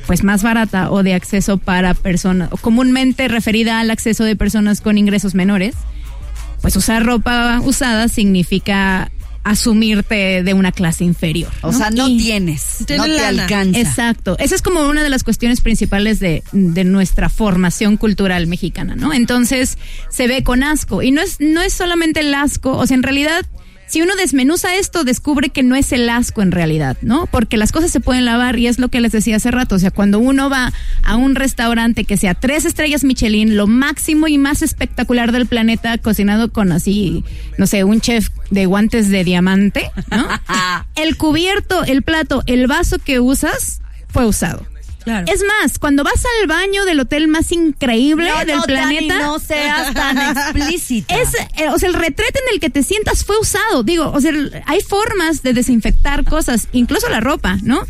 pues 0.08 0.24
más 0.24 0.42
barata 0.42 0.90
o 0.90 1.04
de 1.04 1.14
acceso 1.14 1.60
para 1.60 1.94
personas, 1.94 2.50
comúnmente 2.62 3.28
referida 3.28 3.80
al 3.80 3.92
acceso 3.92 4.24
de 4.24 4.36
personas 4.36 4.82
con 4.82 4.98
ingresos 4.98 5.36
menores, 5.36 5.76
pues 6.62 6.76
usar 6.76 7.06
ropa 7.06 7.62
usada 7.64 8.08
significa 8.08 9.12
asumirte 9.44 10.44
de 10.44 10.54
una 10.54 10.72
clase 10.72 11.04
inferior. 11.04 11.52
O 11.62 11.72
sea, 11.74 11.90
no 11.90 12.08
Y- 12.08 12.18
tienes, 12.18 12.78
Tiene 12.86 12.98
no 12.98 13.04
te 13.16 13.22
lana. 13.22 13.44
alcanza. 13.44 13.80
Exacto. 13.80 14.38
Esa 14.40 14.56
es 14.56 14.62
como 14.62 14.88
una 14.88 15.04
de 15.04 15.10
las 15.10 15.24
cuestiones 15.24 15.62
principales 15.62 16.20
de, 16.20 16.44
de 16.52 16.84
nuestra 16.84 17.30
formación 17.30 17.98
cultural 17.98 18.48
mexicana, 18.48 18.96
¿no? 18.96 19.14
Entonces, 19.14 19.78
se 20.10 20.28
ve 20.28 20.44
con 20.44 20.64
asco. 20.64 21.02
Y 21.02 21.12
no 21.12 21.22
es, 21.22 21.38
no 21.40 21.62
es 21.62 21.74
solamente 21.74 22.20
el 22.22 22.34
asco, 22.34 22.76
o 22.78 22.86
sea, 22.86 22.96
en 22.96 23.04
realidad, 23.04 23.46
si 23.90 24.04
uno 24.04 24.16
desmenuza 24.16 24.76
esto, 24.76 25.04
descubre 25.04 25.50
que 25.50 25.64
no 25.64 25.76
es 25.76 25.92
el 25.92 26.08
asco 26.10 26.44
en 26.44 26.52
realidad, 26.52 26.96
¿no? 27.02 27.26
Porque 27.26 27.58
las 27.58 27.72
cosas 27.72 27.90
se 27.90 28.00
pueden 28.00 28.24
lavar 28.24 28.60
y 28.60 28.68
es 28.68 28.78
lo 28.78 28.90
que 28.90 29.02
les 29.02 29.12
decía 29.12 29.38
hace 29.38 29.50
rato. 29.50 29.76
O 29.76 29.80
sea, 29.80 29.90
cuando 29.90 30.20
uno 30.20 30.48
va 30.48 30.72
a 31.04 31.16
un 31.16 31.34
restaurante 31.34 32.06
que 32.06 32.16
sea 32.16 32.36
tres 32.36 32.66
estrellas 32.66 33.04
Michelin, 33.04 33.58
lo 33.58 33.66
máximo 33.66 34.28
y 34.28 34.38
más 34.38 34.62
espectacular 34.62 35.32
del 35.32 35.48
planeta, 35.48 35.98
cocinado 35.98 36.52
con 36.52 36.72
así, 36.72 37.24
no 37.58 37.66
sé, 37.66 37.84
un 37.84 38.00
chef 38.00 38.30
de 38.52 38.68
guantes 38.68 39.10
de 39.10 39.24
diamante, 39.24 39.90
¿no? 40.12 40.28
el 40.96 41.18
cubierto, 41.18 41.84
el 41.84 42.04
plato, 42.04 42.44
el 42.46 42.68
vaso 42.68 43.00
que 43.00 43.20
usas 43.20 43.82
fue 44.08 44.28
usado. 44.28 44.68
Claro. 45.10 45.26
Es 45.28 45.42
más, 45.44 45.80
cuando 45.80 46.04
vas 46.04 46.24
al 46.42 46.48
baño 46.48 46.86
del 46.86 47.00
hotel 47.00 47.28
más 47.28 47.52
increíble 47.52 48.30
No, 48.30 48.46
del 48.46 48.58
no, 48.58 48.64
planeta, 48.64 49.20
no 49.20 49.40
seas 49.40 49.92
tan 49.92 50.18
explícita. 50.38 51.16
es, 51.16 51.30
eh, 51.58 51.70
o 51.74 51.80
sea, 51.80 51.90
el 51.90 51.96
retrete 51.96 52.40
en 52.48 52.54
el 52.54 52.60
que 52.60 52.70
te 52.70 52.84
sientas 52.84 53.26
fue 53.26 53.40
usado. 53.40 53.82
Digo, 53.82 54.12
o 54.12 54.22
sea, 54.22 54.32
hay 54.68 54.82
formas 54.82 55.42
de 55.42 55.54
desinfectar 55.54 56.26
cosas, 56.26 56.68
incluso 56.74 57.10
la 57.10 57.22
ropa, 57.22 57.58
¿no? 57.64 57.88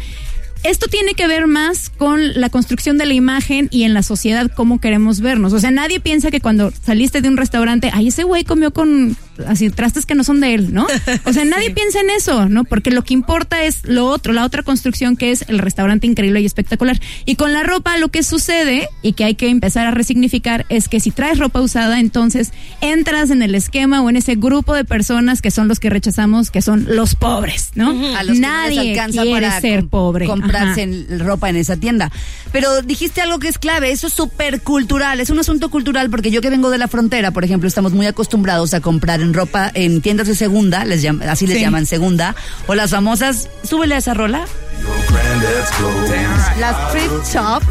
Esto 0.64 0.88
tiene 0.88 1.14
que 1.14 1.28
ver 1.28 1.48
más 1.48 1.90
con 1.90 2.40
la 2.40 2.50
construcción 2.50 2.98
de 2.98 3.06
la 3.06 3.14
imagen 3.14 3.68
y 3.72 3.84
en 3.84 3.94
la 3.94 4.02
sociedad 4.04 4.50
cómo 4.56 4.80
queremos 4.80 5.20
vernos. 5.20 5.52
O 5.52 5.60
sea, 5.60 5.72
nadie 5.72 6.00
piensa 6.00 6.32
que 6.32 6.40
cuando 6.40 6.72
saliste 6.86 7.22
de 7.22 7.28
un 7.28 7.36
restaurante, 7.36 7.92
ay, 7.94 8.08
ese 8.10 8.24
güey 8.24 8.46
comió 8.46 8.72
con 8.72 9.18
así 9.48 9.69
trastes 9.69 10.05
que 10.05 10.15
no 10.15 10.24
son 10.24 10.39
de 10.41 10.53
él, 10.53 10.74
¿no? 10.74 10.88
O 11.25 11.34
sea, 11.34 11.46
nadie 11.46 11.72
piensa 11.72 12.00
en 12.01 12.10
eso, 12.10 12.48
¿no? 12.50 12.63
Porque 12.63 12.91
lo 12.91 13.03
que 13.03 13.13
importa 13.13 13.63
es 13.63 13.86
lo 13.88 14.05
otro, 14.08 14.34
la 14.34 14.46
otra 14.46 14.63
construcción 14.63 15.15
que 15.17 15.31
es 15.31 15.46
el 15.48 15.60
restaurante 15.60 16.08
increíble 16.08 16.41
y 16.41 16.46
espectacular. 16.46 17.00
Y 17.25 17.36
con 17.36 17.53
la 17.53 17.63
ropa 17.63 17.98
lo 17.98 18.10
que 18.10 18.24
sucede 18.24 18.88
y 19.01 19.13
que 19.13 19.24
hay 19.25 19.36
que 19.36 19.50
empezar 19.50 19.88
a 19.88 19.91
resignificar 19.91 20.65
es 20.69 20.88
que 20.89 21.00
si 21.00 21.12
traes 21.12 21.39
ropa 21.39 21.62
usada, 21.62 22.00
entonces 22.00 22.51
entras 22.81 23.29
en 23.29 23.41
el 23.41 23.55
esquema 23.55 24.01
o 24.01 24.10
en 24.10 24.15
ese 24.15 24.36
grupo 24.36 24.74
de 24.74 24.86
personas 24.86 25.41
que 25.41 25.51
son 25.51 25.67
los 25.67 25.79
que 25.79 25.89
rechazamos, 25.89 26.51
que 26.51 26.62
son 26.62 26.86
los 26.89 27.15
pobres, 27.15 27.72
¿no? 27.75 27.89
a 28.17 28.24
los 28.24 28.36
que 28.36 28.39
Nadie 28.41 28.75
no 28.77 28.84
les 28.84 28.89
alcanza 29.00 29.22
quiere 29.22 29.41
para 29.48 29.62
ser 29.62 29.88
pobre. 29.88 30.25
comprarse 30.25 30.81
en- 30.84 31.19
ropa 31.19 31.50
en 31.50 31.55
esa 31.55 31.77
tienda. 31.77 32.12
Pero 32.51 32.81
dijiste 32.81 33.22
algo 33.22 33.39
que 33.39 33.48
es 33.48 33.58
clave, 33.60 33.91
eso 33.91 34.08
es 34.08 34.13
súper 34.13 34.62
cultural, 34.62 35.19
es 35.19 35.29
un 35.29 35.39
asunto 35.39 35.69
cultural 35.69 36.10
porque 36.10 36.31
yo 36.31 36.41
que 36.41 36.50
vengo 36.50 36.69
de 36.69 36.77
la 36.77 36.88
frontera, 36.88 37.31
por 37.31 37.43
ejemplo, 37.43 37.67
estamos 37.67 37.93
muy 37.93 38.05
acostumbrados 38.08 38.74
a 38.74 38.81
comprar 38.81 39.22
en 39.22 39.28
ropa 39.33 39.71
en 39.74 40.01
tiendas 40.01 40.27
de 40.27 40.36
segunda, 40.36 40.86
les 40.86 41.03
llam- 41.03 41.21
así 41.27 41.48
les 41.48 41.57
Sí. 41.57 41.63
llaman 41.63 41.86
segunda, 41.86 42.36
o 42.67 42.75
las 42.75 42.91
famosas, 42.91 43.50
súbele 43.63 43.95
a 43.95 43.98
esa 44.00 44.13
rola. 44.13 44.45
Las 46.59 46.91
thrift 46.91 47.33
shop, 47.33 47.63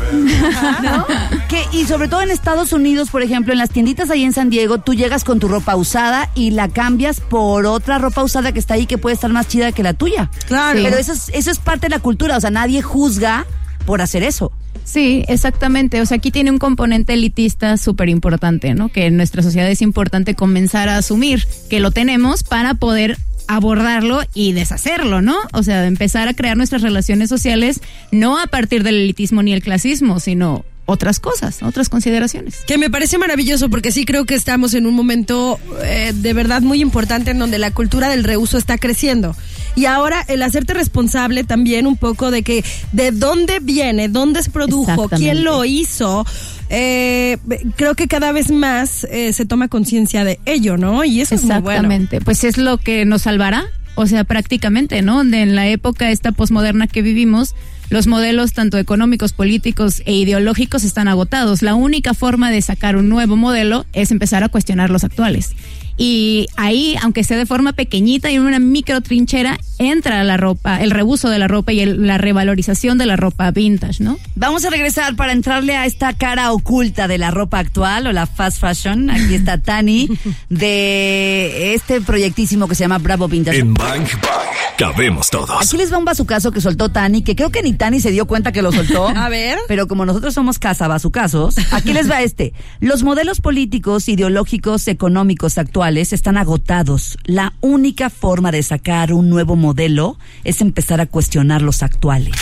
¿no? 0.82 1.06
Que, 1.48 1.64
y 1.72 1.84
sobre 1.86 2.08
todo 2.08 2.22
en 2.22 2.30
Estados 2.30 2.72
Unidos, 2.72 3.10
por 3.10 3.22
ejemplo, 3.22 3.52
en 3.52 3.58
las 3.58 3.70
tienditas 3.70 4.10
ahí 4.10 4.24
en 4.24 4.32
San 4.32 4.50
Diego, 4.50 4.78
tú 4.78 4.94
llegas 4.94 5.24
con 5.24 5.38
tu 5.38 5.48
ropa 5.48 5.76
usada 5.76 6.30
y 6.34 6.50
la 6.50 6.68
cambias 6.68 7.20
por 7.20 7.66
otra 7.66 7.98
ropa 7.98 8.22
usada 8.22 8.52
que 8.52 8.58
está 8.58 8.74
ahí 8.74 8.86
que 8.86 8.98
puede 8.98 9.14
estar 9.14 9.30
más 9.30 9.48
chida 9.48 9.72
que 9.72 9.82
la 9.82 9.94
tuya. 9.94 10.30
Claro. 10.46 10.80
Pero 10.82 10.96
eso 10.96 11.12
es, 11.12 11.30
eso 11.32 11.50
es 11.50 11.58
parte 11.58 11.86
de 11.88 11.90
la 11.96 12.00
cultura, 12.00 12.36
o 12.36 12.40
sea, 12.40 12.50
nadie 12.50 12.82
juzga 12.82 13.46
por 13.86 14.00
hacer 14.02 14.22
eso. 14.22 14.52
Sí, 14.84 15.24
exactamente. 15.28 16.00
O 16.00 16.06
sea, 16.06 16.16
aquí 16.16 16.30
tiene 16.30 16.50
un 16.50 16.58
componente 16.58 17.14
elitista 17.14 17.76
súper 17.76 18.08
importante, 18.08 18.74
¿no? 18.74 18.88
Que 18.88 19.06
en 19.06 19.16
nuestra 19.16 19.42
sociedad 19.42 19.70
es 19.70 19.82
importante 19.82 20.34
comenzar 20.34 20.88
a 20.88 20.96
asumir 20.96 21.46
que 21.68 21.80
lo 21.80 21.90
tenemos 21.90 22.42
para 22.42 22.74
poder 22.74 23.16
abordarlo 23.48 24.20
y 24.34 24.52
deshacerlo, 24.52 25.22
¿no? 25.22 25.36
O 25.52 25.62
sea, 25.62 25.86
empezar 25.86 26.28
a 26.28 26.34
crear 26.34 26.56
nuestras 26.56 26.82
relaciones 26.82 27.28
sociales 27.28 27.80
no 28.12 28.38
a 28.38 28.46
partir 28.46 28.82
del 28.82 28.96
elitismo 28.96 29.42
ni 29.42 29.52
el 29.52 29.62
clasismo, 29.62 30.20
sino 30.20 30.64
otras 30.88 31.20
cosas, 31.20 31.62
otras 31.62 31.90
consideraciones. 31.90 32.62
Que 32.66 32.78
me 32.78 32.88
parece 32.88 33.18
maravilloso 33.18 33.68
porque 33.68 33.92
sí 33.92 34.06
creo 34.06 34.24
que 34.24 34.34
estamos 34.34 34.72
en 34.72 34.86
un 34.86 34.94
momento 34.94 35.60
eh, 35.82 36.12
de 36.14 36.32
verdad 36.32 36.62
muy 36.62 36.80
importante 36.80 37.32
en 37.32 37.38
donde 37.38 37.58
la 37.58 37.72
cultura 37.72 38.08
del 38.08 38.24
reuso 38.24 38.56
está 38.56 38.78
creciendo. 38.78 39.36
Y 39.78 39.86
ahora 39.86 40.24
el 40.26 40.42
hacerte 40.42 40.74
responsable 40.74 41.44
también 41.44 41.86
un 41.86 41.96
poco 41.96 42.32
de 42.32 42.42
que 42.42 42.64
de 42.90 43.12
dónde 43.12 43.60
viene, 43.60 44.08
dónde 44.08 44.42
se 44.42 44.50
produjo, 44.50 45.08
quién 45.08 45.44
lo 45.44 45.64
hizo. 45.64 46.26
eh, 46.68 47.38
creo 47.76 47.94
que 47.94 48.08
cada 48.08 48.32
vez 48.32 48.50
más 48.50 49.04
eh, 49.04 49.32
se 49.32 49.46
toma 49.46 49.68
conciencia 49.68 50.24
de 50.24 50.40
ello, 50.46 50.76
¿no? 50.76 51.04
Y 51.04 51.20
eso 51.20 51.36
es 51.36 51.44
muy 51.44 51.60
bueno. 51.60 51.70
Exactamente. 51.70 52.20
Pues 52.20 52.42
es 52.42 52.58
lo 52.58 52.78
que 52.78 53.04
nos 53.04 53.22
salvará. 53.22 53.66
O 53.94 54.08
sea, 54.08 54.24
prácticamente, 54.24 55.00
¿no? 55.00 55.22
De 55.22 55.42
en 55.42 55.54
la 55.54 55.68
época 55.68 56.10
esta 56.10 56.32
posmoderna 56.32 56.88
que 56.88 57.00
vivimos, 57.02 57.54
los 57.88 58.08
modelos 58.08 58.54
tanto 58.54 58.78
económicos, 58.78 59.32
políticos 59.32 60.02
e 60.06 60.12
ideológicos 60.12 60.82
están 60.82 61.06
agotados. 61.06 61.62
La 61.62 61.76
única 61.76 62.14
forma 62.14 62.50
de 62.50 62.62
sacar 62.62 62.96
un 62.96 63.08
nuevo 63.08 63.36
modelo 63.36 63.86
es 63.92 64.10
empezar 64.10 64.42
a 64.42 64.48
cuestionar 64.48 64.90
los 64.90 65.04
actuales. 65.04 65.52
Y 66.00 66.46
ahí, 66.56 66.96
aunque 67.02 67.24
sea 67.24 67.36
de 67.36 67.44
forma 67.44 67.72
pequeñita 67.72 68.30
y 68.30 68.36
en 68.36 68.42
una 68.42 68.60
micro 68.60 69.00
trinchera, 69.00 69.58
entra 69.78 70.22
la 70.22 70.36
ropa, 70.36 70.80
el 70.80 70.92
rebuso 70.92 71.28
de 71.28 71.38
la 71.40 71.48
ropa 71.48 71.72
y 71.72 71.80
el- 71.80 72.06
la 72.06 72.18
revalorización 72.18 72.98
de 72.98 73.06
la 73.06 73.16
ropa 73.16 73.50
vintage, 73.50 74.02
¿no? 74.02 74.16
Vamos 74.36 74.64
a 74.64 74.70
regresar 74.70 75.16
para 75.16 75.32
entrarle 75.32 75.74
a 75.76 75.86
esta 75.86 76.12
cara 76.12 76.52
oculta 76.52 77.08
de 77.08 77.18
la 77.18 77.30
ropa 77.32 77.58
actual 77.58 78.06
o 78.06 78.12
la 78.12 78.26
fast 78.26 78.60
fashion. 78.60 79.10
Aquí 79.10 79.34
está 79.34 79.58
Tani 79.62 80.08
de 80.48 81.74
este 81.74 82.00
proyectísimo 82.00 82.68
que 82.68 82.74
se 82.74 82.84
llama 82.84 82.98
Bravo 82.98 83.26
Vintage. 83.28 83.58
En 83.58 83.74
Bang 83.74 84.06
Bang 84.22 84.57
cabemos 84.78 85.28
todos. 85.28 85.60
Aquí 85.60 85.76
les 85.76 85.92
va 85.92 85.98
un 85.98 86.04
bazucazo 86.04 86.52
que 86.52 86.60
soltó 86.60 86.88
Tani, 86.88 87.22
que 87.22 87.34
creo 87.34 87.50
que 87.50 87.62
ni 87.64 87.72
Tani 87.72 88.00
se 88.00 88.12
dio 88.12 88.26
cuenta 88.26 88.52
que 88.52 88.62
lo 88.62 88.70
soltó. 88.70 89.08
A 89.16 89.28
ver. 89.28 89.58
Pero 89.66 89.88
como 89.88 90.06
nosotros 90.06 90.32
somos 90.32 90.60
casa 90.60 90.86
bazucazos, 90.86 91.56
aquí 91.72 91.92
les 91.92 92.08
va 92.08 92.22
este. 92.22 92.52
Los 92.78 93.02
modelos 93.02 93.40
políticos, 93.40 94.08
ideológicos, 94.08 94.86
económicos 94.86 95.58
actuales 95.58 96.12
están 96.12 96.38
agotados. 96.38 97.18
La 97.24 97.54
única 97.60 98.08
forma 98.08 98.52
de 98.52 98.62
sacar 98.62 99.12
un 99.12 99.28
nuevo 99.28 99.56
modelo 99.56 100.16
es 100.44 100.60
empezar 100.60 101.00
a 101.00 101.06
cuestionar 101.06 101.60
los 101.60 101.82
actuales. 101.82 102.36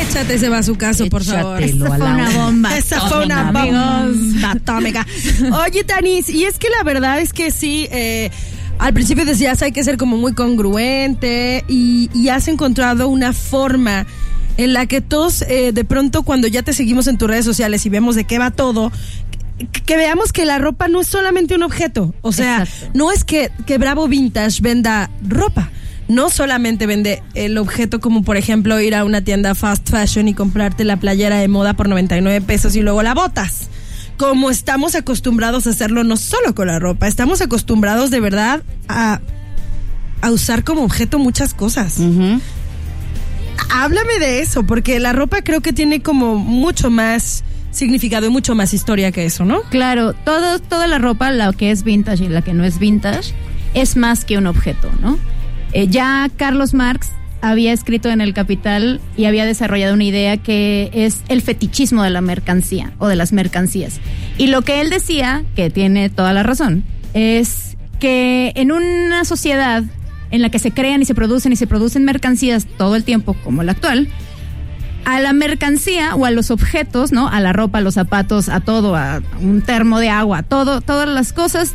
Échate 0.00 0.34
ese 0.34 0.48
bazucazo, 0.48 1.08
por 1.08 1.22
favor. 1.22 1.62
Échatelo 1.62 1.86
Esa 1.86 1.94
a 1.94 1.96
fue 1.96 2.06
la 2.06 2.14
una 2.14 2.30
bomba. 2.30 2.76
Esa 2.76 3.00
fue 3.00 3.24
una 3.24 3.52
bomba 3.52 4.50
atómica. 4.50 5.06
Oye, 5.64 5.84
Tanis, 5.84 6.28
y 6.28 6.44
es 6.44 6.58
que 6.58 6.68
la 6.68 6.82
verdad 6.82 7.20
es 7.20 7.32
que 7.32 7.50
sí, 7.50 7.86
eh, 7.92 8.30
al 8.82 8.92
principio 8.94 9.24
decías 9.24 9.62
hay 9.62 9.70
que 9.70 9.84
ser 9.84 9.96
como 9.96 10.16
muy 10.16 10.34
congruente 10.34 11.64
y, 11.68 12.10
y 12.12 12.30
has 12.30 12.48
encontrado 12.48 13.06
una 13.06 13.32
forma 13.32 14.06
en 14.56 14.72
la 14.72 14.86
que 14.86 15.00
todos 15.00 15.42
eh, 15.42 15.70
de 15.72 15.84
pronto 15.84 16.24
cuando 16.24 16.48
ya 16.48 16.62
te 16.62 16.72
seguimos 16.72 17.06
en 17.06 17.16
tus 17.16 17.28
redes 17.28 17.44
sociales 17.44 17.86
y 17.86 17.90
vemos 17.90 18.16
de 18.16 18.24
qué 18.24 18.40
va 18.40 18.50
todo, 18.50 18.90
que, 19.86 19.96
veamos 19.96 20.32
que 20.32 20.44
la 20.44 20.58
ropa 20.58 20.88
no 20.88 21.00
es 21.00 21.06
solamente 21.06 21.54
un 21.54 21.62
objeto. 21.62 22.12
O 22.22 22.32
sea, 22.32 22.64
Exacto. 22.64 22.90
no 22.98 23.12
es 23.12 23.22
que, 23.22 23.52
que 23.66 23.78
Bravo 23.78 24.08
Vintage 24.08 24.60
venda 24.60 25.10
ropa. 25.22 25.70
No 26.08 26.28
solamente 26.28 26.86
vende 26.86 27.22
el 27.34 27.56
objeto 27.58 28.00
como 28.00 28.24
por 28.24 28.36
ejemplo 28.36 28.80
ir 28.80 28.96
a 28.96 29.04
una 29.04 29.22
tienda 29.22 29.54
fast 29.54 29.88
fashion 29.88 30.26
y 30.26 30.34
comprarte 30.34 30.82
la 30.82 30.96
playera 30.96 31.38
de 31.38 31.46
moda 31.46 31.74
por 31.74 31.88
99 31.88 32.40
pesos 32.40 32.74
y 32.74 32.80
luego 32.80 33.04
la 33.04 33.14
botas. 33.14 33.68
Como 34.22 34.50
estamos 34.50 34.94
acostumbrados 34.94 35.66
a 35.66 35.70
hacerlo 35.70 36.04
no 36.04 36.16
solo 36.16 36.54
con 36.54 36.68
la 36.68 36.78
ropa, 36.78 37.08
estamos 37.08 37.40
acostumbrados 37.40 38.12
de 38.12 38.20
verdad 38.20 38.62
a, 38.86 39.20
a 40.20 40.30
usar 40.30 40.62
como 40.62 40.84
objeto 40.84 41.18
muchas 41.18 41.54
cosas. 41.54 41.98
Háblame 43.68 44.20
de 44.20 44.38
eso, 44.38 44.62
porque 44.62 45.00
la 45.00 45.12
ropa 45.12 45.42
creo 45.42 45.60
que 45.60 45.72
tiene 45.72 46.02
como 46.02 46.36
mucho 46.36 46.88
más 46.88 47.42
significado 47.72 48.26
y 48.26 48.30
mucho 48.30 48.54
más 48.54 48.72
historia 48.72 49.10
que 49.10 49.24
eso, 49.24 49.44
¿no? 49.44 49.62
Claro, 49.70 50.12
todo, 50.12 50.60
toda 50.60 50.86
la 50.86 50.98
ropa, 50.98 51.32
la 51.32 51.52
que 51.52 51.72
es 51.72 51.82
vintage 51.82 52.22
y 52.22 52.28
la 52.28 52.42
que 52.42 52.54
no 52.54 52.62
es 52.62 52.78
vintage, 52.78 53.34
es 53.74 53.96
más 53.96 54.24
que 54.24 54.38
un 54.38 54.46
objeto, 54.46 54.88
¿no? 55.00 55.18
Eh, 55.72 55.88
ya 55.88 56.30
Carlos 56.36 56.74
Marx 56.74 57.08
había 57.42 57.72
escrito 57.72 58.08
en 58.08 58.20
El 58.20 58.32
Capital 58.32 59.00
y 59.16 59.26
había 59.26 59.44
desarrollado 59.44 59.94
una 59.94 60.04
idea 60.04 60.36
que 60.38 60.90
es 60.94 61.22
el 61.28 61.42
fetichismo 61.42 62.02
de 62.02 62.10
la 62.10 62.20
mercancía 62.20 62.92
o 62.98 63.08
de 63.08 63.16
las 63.16 63.32
mercancías. 63.32 64.00
Y 64.38 64.46
lo 64.46 64.62
que 64.62 64.80
él 64.80 64.88
decía, 64.88 65.44
que 65.54 65.68
tiene 65.68 66.08
toda 66.08 66.32
la 66.32 66.44
razón, 66.44 66.84
es 67.12 67.76
que 67.98 68.52
en 68.54 68.72
una 68.72 69.24
sociedad 69.24 69.82
en 70.30 70.40
la 70.40 70.50
que 70.50 70.60
se 70.60 70.70
crean 70.70 71.02
y 71.02 71.04
se 71.04 71.14
producen 71.14 71.52
y 71.52 71.56
se 71.56 71.66
producen 71.66 72.04
mercancías 72.04 72.66
todo 72.78 72.96
el 72.96 73.04
tiempo, 73.04 73.34
como 73.44 73.62
la 73.62 73.72
actual, 73.72 74.08
a 75.04 75.20
la 75.20 75.32
mercancía 75.32 76.14
o 76.14 76.24
a 76.24 76.30
los 76.30 76.52
objetos, 76.52 77.10
¿no? 77.10 77.28
A 77.28 77.40
la 77.40 77.52
ropa, 77.52 77.78
a 77.78 77.80
los 77.80 77.94
zapatos, 77.94 78.48
a 78.48 78.60
todo, 78.60 78.94
a 78.94 79.20
un 79.40 79.62
termo 79.62 79.98
de 79.98 80.08
agua, 80.08 80.38
a 80.38 80.42
todo, 80.44 80.80
todas 80.80 81.08
las 81.08 81.32
cosas 81.32 81.74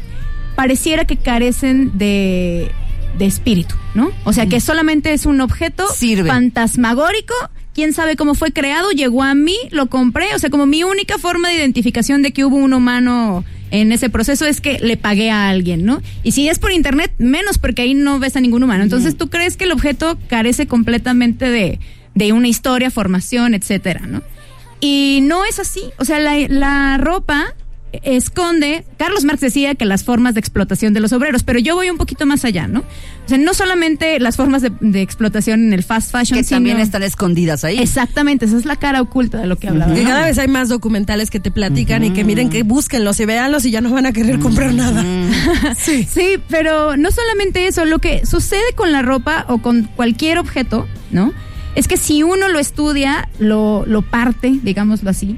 pareciera 0.55 1.05
que 1.05 1.17
carecen 1.17 1.97
de, 1.97 2.71
de 3.17 3.25
espíritu, 3.25 3.75
¿no? 3.93 4.11
O 4.23 4.33
sea, 4.33 4.47
que 4.47 4.59
solamente 4.61 5.13
es 5.13 5.25
un 5.25 5.41
objeto 5.41 5.87
Sirve. 5.93 6.29
fantasmagórico. 6.29 7.33
Quién 7.73 7.93
sabe 7.93 8.15
cómo 8.15 8.33
fue 8.33 8.51
creado, 8.51 8.89
llegó 8.91 9.23
a 9.23 9.35
mí, 9.35 9.55
lo 9.69 9.85
compré, 9.87 10.33
o 10.33 10.39
sea, 10.39 10.49
como 10.49 10.65
mi 10.65 10.83
única 10.83 11.19
forma 11.19 11.49
de 11.49 11.55
identificación 11.55 12.23
de 12.23 12.31
que 12.33 12.43
hubo 12.43 12.55
un 12.55 12.73
humano 12.73 13.45
en 13.69 13.91
ese 13.91 14.09
proceso 14.09 14.45
es 14.45 14.61
que 14.61 14.79
le 14.79 14.97
pagué 14.97 15.29
a 15.29 15.49
alguien, 15.49 15.85
¿no? 15.85 16.01
Y 16.23 16.31
si 16.31 16.49
es 16.49 16.57
por 16.57 16.71
internet, 16.71 17.11
menos 17.19 17.59
porque 17.59 17.83
ahí 17.83 17.93
no 17.93 18.17
ves 18.17 18.35
a 18.35 18.41
ningún 18.41 18.63
humano. 18.63 18.83
Entonces, 18.83 19.15
¿tú 19.15 19.29
crees 19.29 19.57
que 19.57 19.65
el 19.65 19.71
objeto 19.71 20.17
carece 20.27 20.65
completamente 20.65 21.49
de, 21.49 21.79
de 22.15 22.33
una 22.33 22.47
historia, 22.47 22.89
formación, 22.89 23.53
etcétera, 23.53 24.07
¿no? 24.07 24.23
Y 24.79 25.19
no 25.23 25.45
es 25.45 25.59
así. 25.59 25.81
O 25.97 26.05
sea, 26.05 26.19
la, 26.19 26.35
la 26.47 26.97
ropa 26.97 27.53
esconde, 28.03 28.85
Carlos 28.97 29.23
Marx 29.23 29.41
decía 29.41 29.75
que 29.75 29.85
las 29.85 30.03
formas 30.03 30.33
de 30.33 30.39
explotación 30.39 30.93
de 30.93 30.99
los 30.99 31.13
obreros, 31.13 31.43
pero 31.43 31.59
yo 31.59 31.75
voy 31.75 31.89
un 31.89 31.97
poquito 31.97 32.25
más 32.25 32.45
allá, 32.45 32.67
¿no? 32.67 32.79
O 32.79 33.29
sea, 33.29 33.37
no 33.37 33.53
solamente 33.53 34.19
las 34.19 34.35
formas 34.37 34.61
de, 34.61 34.71
de 34.79 35.01
explotación 35.01 35.63
en 35.65 35.73
el 35.73 35.83
fast 35.83 36.11
fashion, 36.11 36.39
Que 36.39 36.45
también 36.45 36.77
sino- 36.77 36.83
están 36.85 37.03
escondidas 37.03 37.63
ahí. 37.63 37.77
Exactamente, 37.79 38.45
esa 38.45 38.57
es 38.57 38.65
la 38.65 38.75
cara 38.77 39.01
oculta 39.01 39.37
de 39.39 39.47
lo 39.47 39.57
que 39.57 39.67
hablaba. 39.67 39.93
Que 39.93 40.03
¿no? 40.03 40.09
cada 40.09 40.25
vez 40.25 40.37
hay 40.37 40.47
más 40.47 40.69
documentales 40.69 41.29
que 41.29 41.39
te 41.39 41.51
platican 41.51 42.03
y 42.03 42.11
que 42.11 42.23
miren 42.23 42.49
que 42.49 42.63
búsquenlos 42.63 43.19
y 43.19 43.25
véanlos 43.25 43.65
y 43.65 43.71
ya 43.71 43.81
no 43.81 43.89
van 43.91 44.05
a 44.05 44.13
querer 44.13 44.39
comprar 44.39 44.73
nada. 44.73 45.03
Sí. 45.77 46.07
pero 46.49 46.97
no 46.97 47.11
solamente 47.11 47.67
eso, 47.67 47.85
lo 47.85 47.99
que 47.99 48.25
sucede 48.25 48.61
con 48.75 48.91
la 48.91 49.01
ropa 49.01 49.45
o 49.49 49.59
con 49.59 49.83
cualquier 49.95 50.37
objeto, 50.39 50.87
¿no? 51.11 51.33
es 51.75 51.87
que 51.87 51.97
si 51.97 52.23
uno 52.23 52.47
lo 52.49 52.57
estudia, 52.57 53.29
lo, 53.37 53.85
lo 53.85 54.01
parte, 54.01 54.57
digámoslo 54.63 55.11
así, 55.11 55.37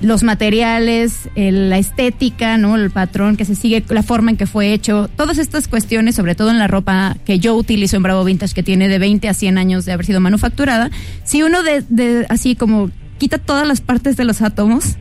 los 0.00 0.22
materiales, 0.22 1.28
el- 1.34 1.68
la 1.70 1.78
estética, 1.78 2.56
¿no? 2.56 2.76
El 2.76 2.90
patrón 2.90 3.36
que 3.36 3.44
se 3.44 3.54
sigue, 3.54 3.84
la 3.90 4.02
forma 4.02 4.30
en 4.30 4.36
que 4.36 4.46
fue 4.46 4.72
hecho, 4.72 5.08
todas 5.16 5.38
estas 5.38 5.68
cuestiones, 5.68 6.14
sobre 6.14 6.34
todo 6.34 6.50
en 6.50 6.58
la 6.58 6.66
ropa 6.68 7.16
que 7.24 7.38
yo 7.38 7.54
utilizo 7.54 7.96
en 7.96 8.02
Bravo 8.02 8.24
Vintage, 8.24 8.54
que 8.54 8.62
tiene 8.62 8.88
de 8.88 8.98
20 8.98 9.28
a 9.28 9.34
100 9.34 9.58
años 9.58 9.84
de 9.84 9.92
haber 9.92 10.06
sido 10.06 10.20
manufacturada, 10.20 10.90
si 11.24 11.42
uno 11.42 11.62
de, 11.62 11.84
de 11.88 12.26
así 12.30 12.56
como 12.56 12.90
quita 13.18 13.38
todas 13.38 13.66
las 13.68 13.80
partes 13.82 14.16
de 14.16 14.24
los 14.24 14.40
átomos 14.40 14.96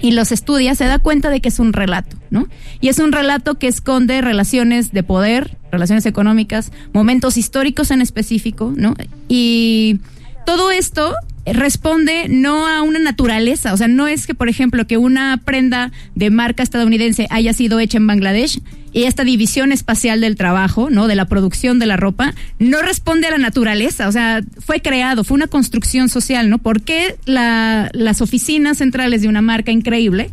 y 0.00 0.12
los 0.12 0.30
estudia, 0.30 0.74
se 0.74 0.84
da 0.84 0.98
cuenta 0.98 1.30
de 1.30 1.40
que 1.40 1.48
es 1.48 1.58
un 1.58 1.72
relato, 1.72 2.16
¿no? 2.30 2.46
Y 2.80 2.88
es 2.88 2.98
un 2.98 3.10
relato 3.10 3.54
que 3.58 3.66
esconde 3.66 4.20
relaciones 4.20 4.92
de 4.92 5.02
poder, 5.02 5.56
relaciones 5.72 6.04
económicas, 6.06 6.70
momentos 6.92 7.36
históricos 7.36 7.90
en 7.90 8.02
específico, 8.02 8.72
¿no? 8.76 8.94
Y 9.28 10.00
todo 10.46 10.70
esto 10.70 11.14
responde 11.52 12.26
no 12.28 12.66
a 12.66 12.82
una 12.82 12.98
naturaleza, 12.98 13.72
o 13.72 13.76
sea, 13.76 13.88
no 13.88 14.06
es 14.08 14.26
que, 14.26 14.34
por 14.34 14.48
ejemplo, 14.48 14.86
que 14.86 14.96
una 14.96 15.40
prenda 15.44 15.92
de 16.14 16.30
marca 16.30 16.62
estadounidense 16.62 17.26
haya 17.30 17.52
sido 17.52 17.80
hecha 17.80 17.98
en 17.98 18.06
Bangladesh 18.06 18.60
y 18.92 19.04
esta 19.04 19.22
división 19.24 19.70
espacial 19.72 20.20
del 20.20 20.36
trabajo, 20.36 20.88
¿no? 20.90 21.06
De 21.08 21.14
la 21.14 21.26
producción 21.26 21.78
de 21.78 21.86
la 21.86 21.96
ropa, 21.96 22.34
no 22.58 22.80
responde 22.82 23.26
a 23.26 23.30
la 23.30 23.38
naturaleza, 23.38 24.08
o 24.08 24.12
sea, 24.12 24.40
fue 24.64 24.80
creado, 24.80 25.24
fue 25.24 25.34
una 25.36 25.46
construcción 25.46 26.08
social, 26.08 26.48
¿no? 26.50 26.58
¿Por 26.58 26.82
qué 26.82 27.16
la- 27.26 27.90
las 27.92 28.20
oficinas 28.22 28.78
centrales 28.78 29.22
de 29.22 29.28
una 29.28 29.42
marca 29.42 29.70
increíble 29.72 30.30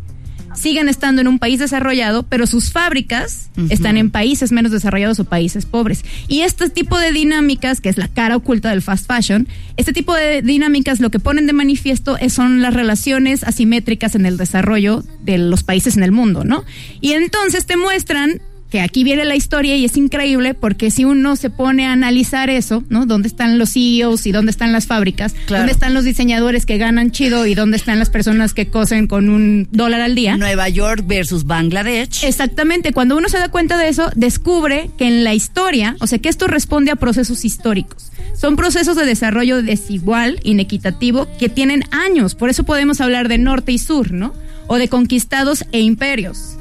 siguen 0.56 0.90
estando 0.90 1.22
en 1.22 1.28
un 1.28 1.40
país 1.40 1.60
desarrollado, 1.60 2.24
pero 2.24 2.48
sus 2.48 2.72
fábricas 2.72 3.50
están 3.70 3.98
en 3.98 4.10
países 4.12 4.52
menos 4.52 4.72
desarrollados 4.72 5.20
o 5.20 5.26
países 5.26 5.66
pobres. 5.66 6.04
Y 6.28 6.42
este 6.42 6.70
tipo 6.70 6.98
de 6.98 7.12
dinámicas, 7.12 7.80
que 7.82 7.90
es 7.90 7.98
la 7.98 8.08
cara 8.08 8.36
oculta 8.36 8.70
del 8.70 8.82
fast 8.82 9.08
fashion, 9.10 9.48
este 9.78 9.94
tipo 9.94 10.14
de 10.14 10.42
dinámicas 10.42 11.00
lo 11.00 11.10
que 11.10 11.20
ponen 11.20 11.48
de 11.48 11.54
manifiesto 11.54 12.18
es- 12.18 12.34
son 12.34 12.62
las 12.62 12.74
relaciones 12.74 13.44
asimétricas 13.44 14.16
en 14.16 14.26
el 14.26 14.38
desarrollo 14.38 15.04
de 15.24 15.38
los 15.38 15.64
países 15.64 15.96
en 15.98 16.04
el 16.04 16.12
mundo, 16.12 16.44
¿no? 16.44 16.64
Y 17.02 17.14
entonces 17.14 17.66
te 17.66 17.78
muestran 17.78 18.42
que 18.76 18.82
aquí 18.82 19.06
viene 19.06 19.24
la 19.24 19.38
historia 19.38 19.78
y 19.78 19.86
es 19.86 19.96
increíble 19.96 20.54
porque 20.54 20.92
si 20.92 21.06
uno 21.06 21.38
se 21.38 21.50
pone 21.50 21.86
a 21.86 21.94
analizar 21.94 22.50
eso, 22.50 22.84
¿no? 22.90 23.06
¿Dónde 23.06 23.30
están 23.30 23.58
los 23.58 23.72
CEOs 23.72 24.26
y 24.26 24.34
dónde 24.34 24.52
están 24.52 24.74
las 24.74 24.86
fábricas? 24.86 25.34
Claro. 25.46 25.62
¿Dónde 25.62 25.72
están 25.72 25.94
los 25.94 26.04
diseñadores 26.04 26.66
que 26.66 26.78
ganan 26.78 27.12
chido 27.12 27.46
y 27.46 27.56
dónde 27.56 27.78
están 27.78 28.00
las 28.00 28.10
personas 28.10 28.54
que 28.54 28.68
cosen 28.68 29.08
con 29.08 29.30
un 29.30 29.70
dólar 29.72 30.02
al 30.02 30.14
día? 30.14 30.36
Nueva 30.36 30.68
York 30.68 31.06
versus 31.08 31.46
Bangladesh. 31.46 32.26
Exactamente, 32.26 32.92
cuando 32.92 33.16
uno 33.16 33.30
se 33.30 33.38
da 33.38 33.48
cuenta 33.48 33.78
de 33.78 33.88
eso, 33.88 34.10
descubre 34.14 34.90
que 34.98 35.08
en 35.08 35.24
la 35.24 35.34
historia, 35.34 35.96
o 36.02 36.08
sea, 36.08 36.20
que 36.20 36.28
esto 36.28 36.48
responde 36.48 36.92
a 36.92 36.98
procesos 36.98 37.46
históricos. 37.46 38.12
Son 38.34 38.58
procesos 38.58 38.98
de 38.98 39.06
desarrollo 39.06 39.64
desigual, 39.64 40.42
inequitativo, 40.44 41.30
que 41.40 41.48
tienen 41.48 41.86
años. 41.92 42.36
Por 42.36 42.50
eso 42.50 42.66
podemos 42.66 43.00
hablar 43.00 43.30
de 43.30 43.38
norte 43.38 43.72
y 43.72 43.78
sur, 43.78 44.12
¿no? 44.12 44.34
O 44.68 44.78
de 44.78 44.90
conquistados 44.90 45.64
e 45.72 45.80
imperios. 45.80 46.58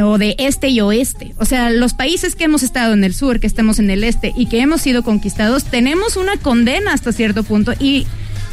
O 0.00 0.16
de 0.18 0.34
este 0.38 0.68
y 0.68 0.80
oeste. 0.80 1.34
O 1.38 1.44
sea, 1.44 1.70
los 1.70 1.92
países 1.92 2.34
que 2.34 2.44
hemos 2.44 2.62
estado 2.62 2.94
en 2.94 3.04
el 3.04 3.12
sur, 3.14 3.40
que 3.40 3.46
estamos 3.46 3.78
en 3.78 3.90
el 3.90 4.04
este 4.04 4.32
y 4.36 4.46
que 4.46 4.60
hemos 4.60 4.80
sido 4.80 5.02
conquistados, 5.02 5.64
tenemos 5.64 6.16
una 6.16 6.36
condena 6.38 6.92
hasta 6.94 7.12
cierto 7.12 7.42
punto 7.42 7.72
y 7.78 8.06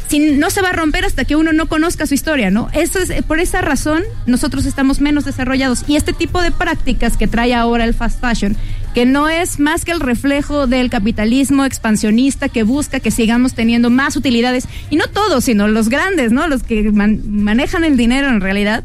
sin- 0.08 0.38
no 0.38 0.50
se 0.50 0.60
va 0.60 0.70
a 0.70 0.72
romper 0.72 1.04
hasta 1.04 1.24
que 1.24 1.36
uno 1.36 1.52
no 1.52 1.66
conozca 1.66 2.06
su 2.06 2.14
historia, 2.14 2.50
¿no? 2.50 2.68
Eso 2.74 2.98
es, 2.98 3.22
por 3.22 3.38
esa 3.40 3.60
razón 3.62 4.02
nosotros 4.26 4.66
estamos 4.66 5.00
menos 5.00 5.24
desarrollados 5.24 5.84
y 5.88 5.96
este 5.96 6.12
tipo 6.12 6.42
de 6.42 6.50
prácticas 6.50 7.16
que 7.16 7.26
trae 7.28 7.54
ahora 7.54 7.84
el 7.84 7.94
fast 7.94 8.20
fashion, 8.20 8.56
que 8.92 9.06
no 9.06 9.28
es 9.28 9.60
más 9.60 9.84
que 9.84 9.92
el 9.92 10.00
reflejo 10.00 10.66
del 10.66 10.90
capitalismo 10.90 11.64
expansionista 11.64 12.48
que 12.48 12.64
busca 12.64 12.98
que 13.00 13.12
sigamos 13.12 13.54
teniendo 13.54 13.88
más 13.88 14.16
utilidades 14.16 14.66
y 14.90 14.96
no 14.96 15.06
todos, 15.06 15.44
sino 15.44 15.68
los 15.68 15.88
grandes, 15.88 16.32
¿no? 16.32 16.48
Los 16.48 16.64
que 16.64 16.90
man- 16.90 17.20
manejan 17.26 17.84
el 17.84 17.96
dinero 17.96 18.28
en 18.28 18.40
realidad. 18.40 18.84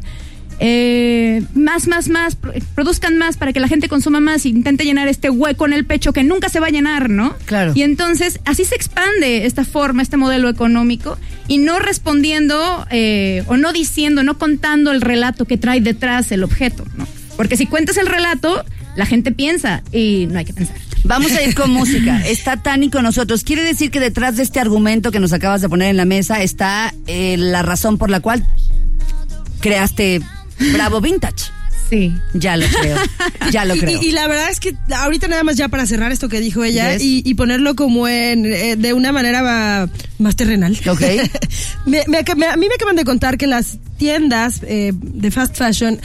Eh, 0.58 1.42
más, 1.54 1.86
más, 1.86 2.08
más, 2.08 2.34
pro- 2.34 2.52
produzcan 2.74 3.18
más 3.18 3.36
para 3.36 3.52
que 3.52 3.60
la 3.60 3.68
gente 3.68 3.88
consuma 3.88 4.20
más 4.20 4.44
e 4.44 4.48
intente 4.48 4.84
llenar 4.84 5.06
este 5.08 5.28
hueco 5.30 5.66
en 5.66 5.72
el 5.72 5.84
pecho 5.84 6.12
que 6.12 6.24
nunca 6.24 6.48
se 6.48 6.60
va 6.60 6.68
a 6.68 6.70
llenar, 6.70 7.10
¿no? 7.10 7.34
Claro. 7.44 7.72
Y 7.74 7.82
entonces 7.82 8.40
así 8.44 8.64
se 8.64 8.74
expande 8.74 9.46
esta 9.46 9.64
forma, 9.64 10.02
este 10.02 10.16
modelo 10.16 10.48
económico 10.48 11.18
y 11.48 11.58
no 11.58 11.78
respondiendo 11.78 12.86
eh, 12.90 13.44
o 13.48 13.56
no 13.56 13.72
diciendo, 13.72 14.22
no 14.22 14.38
contando 14.38 14.92
el 14.92 15.00
relato 15.00 15.44
que 15.44 15.58
trae 15.58 15.80
detrás 15.80 16.32
el 16.32 16.42
objeto, 16.44 16.84
¿no? 16.96 17.06
Porque 17.36 17.56
si 17.56 17.66
cuentas 17.66 17.98
el 17.98 18.06
relato, 18.06 18.64
la 18.96 19.04
gente 19.04 19.30
piensa 19.32 19.82
y 19.92 20.26
no 20.30 20.38
hay 20.38 20.46
que 20.46 20.54
pensar. 20.54 20.76
Vamos 21.04 21.32
a 21.32 21.42
ir 21.42 21.54
con 21.54 21.70
música. 21.80 22.26
Está 22.26 22.62
Tani 22.62 22.88
con 22.88 23.02
nosotros. 23.02 23.44
Quiere 23.44 23.62
decir 23.62 23.90
que 23.90 24.00
detrás 24.00 24.36
de 24.38 24.42
este 24.42 24.58
argumento 24.58 25.12
que 25.12 25.20
nos 25.20 25.34
acabas 25.34 25.60
de 25.60 25.68
poner 25.68 25.90
en 25.90 25.98
la 25.98 26.06
mesa 26.06 26.42
está 26.42 26.94
eh, 27.06 27.36
la 27.36 27.60
razón 27.62 27.98
por 27.98 28.08
la 28.10 28.20
cual 28.20 28.46
creaste 29.60 30.20
Bravo 30.72 31.00
Vintage. 31.00 31.50
Sí. 31.88 32.12
Ya 32.34 32.56
lo 32.56 32.66
creo. 32.66 32.96
Ya 33.52 33.64
lo 33.64 33.74
creo. 33.78 34.02
Y, 34.02 34.06
y 34.06 34.10
la 34.12 34.26
verdad 34.26 34.50
es 34.50 34.58
que 34.58 34.74
ahorita 34.92 35.28
nada 35.28 35.44
más 35.44 35.56
ya 35.56 35.68
para 35.68 35.86
cerrar 35.86 36.10
esto 36.10 36.28
que 36.28 36.40
dijo 36.40 36.64
ella 36.64 36.94
Yes. 36.94 37.02
y, 37.02 37.22
y 37.24 37.34
ponerlo 37.34 37.76
como 37.76 38.08
en 38.08 38.44
eh, 38.46 38.74
de 38.76 38.92
una 38.92 39.12
manera 39.12 39.88
más 40.18 40.34
terrenal. 40.36 40.76
Ok. 40.88 41.00
Me- 41.86 42.02
me 42.08 42.18
ac- 42.18 42.34
me- 42.34 42.46
a 42.48 42.56
mí 42.56 42.66
me 42.68 42.74
acaban 42.74 42.96
de 42.96 43.04
contar 43.04 43.38
que 43.38 43.46
las 43.46 43.78
tiendas 43.98 44.60
eh, 44.66 44.92
de 44.96 45.30
fast 45.30 45.56
fashion 45.56 46.00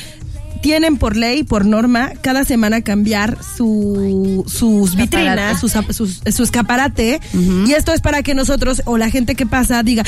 tienen 0.62 0.98
por 0.98 1.16
ley, 1.18 1.42
por 1.44 1.66
norma, 1.66 2.12
cada 2.22 2.46
semana 2.46 2.82
cambiar 2.84 3.40
su, 3.58 4.44
sus 4.48 4.96
vitrinas, 4.96 5.60
sus- 5.60 6.22
su 6.32 6.44
escaparate. 6.44 7.20
Y 7.66 7.72
esto 7.74 7.92
es 7.94 8.02
para 8.02 8.22
que 8.22 8.36
nosotros 8.36 8.84
o 8.86 9.00
la 9.00 9.10
gente 9.10 9.34
que 9.34 9.48
pasa 9.48 9.82
diga, 9.82 10.04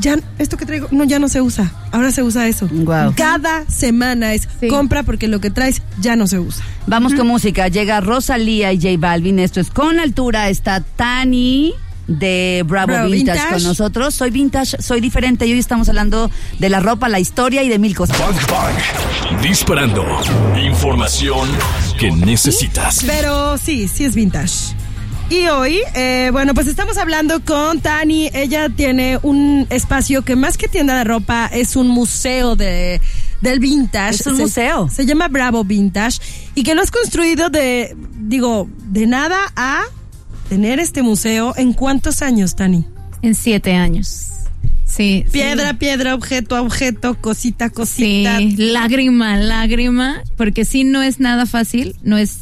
ya, 0.00 0.16
esto 0.38 0.56
que 0.56 0.66
traigo, 0.66 0.88
no, 0.90 1.04
ya 1.04 1.18
no 1.18 1.28
se 1.28 1.40
usa. 1.40 1.72
Ahora 1.92 2.10
se 2.10 2.22
usa 2.22 2.46
eso. 2.48 2.68
Guau. 2.70 3.12
Cada 3.16 3.64
semana 3.66 4.34
es 4.34 4.48
Sí. 4.60 4.68
compra 4.68 5.02
porque 5.02 5.28
lo 5.28 5.40
que 5.40 5.50
traes 5.50 5.82
ya 6.00 6.16
no 6.16 6.26
se 6.26 6.38
usa. 6.38 6.64
Vamos 6.86 7.14
con 7.14 7.26
música. 7.26 7.68
Llega 7.68 8.00
Rosalía 8.00 8.72
y 8.72 8.76
J 8.80 8.88
Balvin. 8.98 9.38
Esto 9.38 9.60
es 9.60 9.70
con 9.70 9.98
altura. 10.00 10.48
Está 10.48 10.80
Tani 10.80 11.72
de 12.06 12.64
Bravo, 12.66 12.86
Bravo 12.92 13.10
Vintage, 13.10 13.38
Vintage. 13.38 13.54
con 13.54 13.62
nosotros. 13.64 14.14
Soy 14.14 14.30
vintage, 14.30 14.80
soy 14.82 15.00
diferente. 15.00 15.46
Y 15.46 15.52
hoy 15.52 15.58
estamos 15.58 15.88
hablando 15.90 16.30
de 16.58 16.68
la 16.70 16.80
ropa, 16.80 17.08
la 17.08 17.20
historia 17.20 17.62
y 17.62 17.68
de 17.68 17.78
mil 17.78 17.94
cosas. 17.94 18.18
Bang 18.18 18.34
Bang. 18.50 19.42
Disparando. 19.42 20.04
Información 20.64 21.48
que 21.98 22.10
necesitas. 22.10 23.02
Pero 23.06 23.58
sí, 23.58 23.88
sí 23.88 24.04
es 24.04 24.14
vintage. 24.14 24.74
Y 25.30 25.46
hoy, 25.48 25.80
eh, 25.94 26.30
bueno, 26.32 26.54
pues 26.54 26.66
estamos 26.68 26.96
hablando 26.96 27.40
con 27.44 27.80
Tani. 27.80 28.30
Ella 28.32 28.70
tiene 28.70 29.18
un 29.22 29.66
espacio 29.68 30.22
que 30.22 30.36
más 30.36 30.56
que 30.56 30.68
tienda 30.68 30.96
de 30.96 31.04
ropa 31.04 31.50
es 31.52 31.76
un 31.76 31.88
museo 31.88 32.56
de 32.56 33.00
del 33.42 33.60
vintage. 33.60 34.14
Es 34.16 34.26
un 34.26 34.36
Se- 34.36 34.42
museo. 34.42 34.88
Se 34.88 35.04
llama 35.04 35.28
Bravo 35.28 35.64
Vintage 35.64 36.18
y 36.54 36.62
que 36.62 36.74
lo 36.74 36.80
has 36.82 36.90
construido 36.90 37.50
de, 37.50 37.94
digo, 38.20 38.68
de 38.86 39.06
nada 39.06 39.38
a 39.54 39.82
tener 40.48 40.80
este 40.80 41.02
museo. 41.02 41.52
¿En 41.58 41.74
cuántos 41.74 42.22
años, 42.22 42.56
Tani? 42.56 42.86
En 43.20 43.34
siete 43.34 43.74
años. 43.74 44.28
Sí. 44.86 45.24
sí. 45.26 45.30
Piedra, 45.30 45.74
piedra, 45.74 46.14
objeto, 46.14 46.56
a 46.56 46.62
objeto, 46.62 47.20
cosita, 47.20 47.66
Sí, 47.68 47.74
cosita. 47.74 48.40
lágrima, 48.56 49.36
lágrima, 49.36 50.22
porque 50.38 50.64
sí 50.64 50.84
no 50.84 51.02
es 51.02 51.20
nada 51.20 51.44
fácil, 51.44 51.94
no 52.02 52.16
es, 52.16 52.38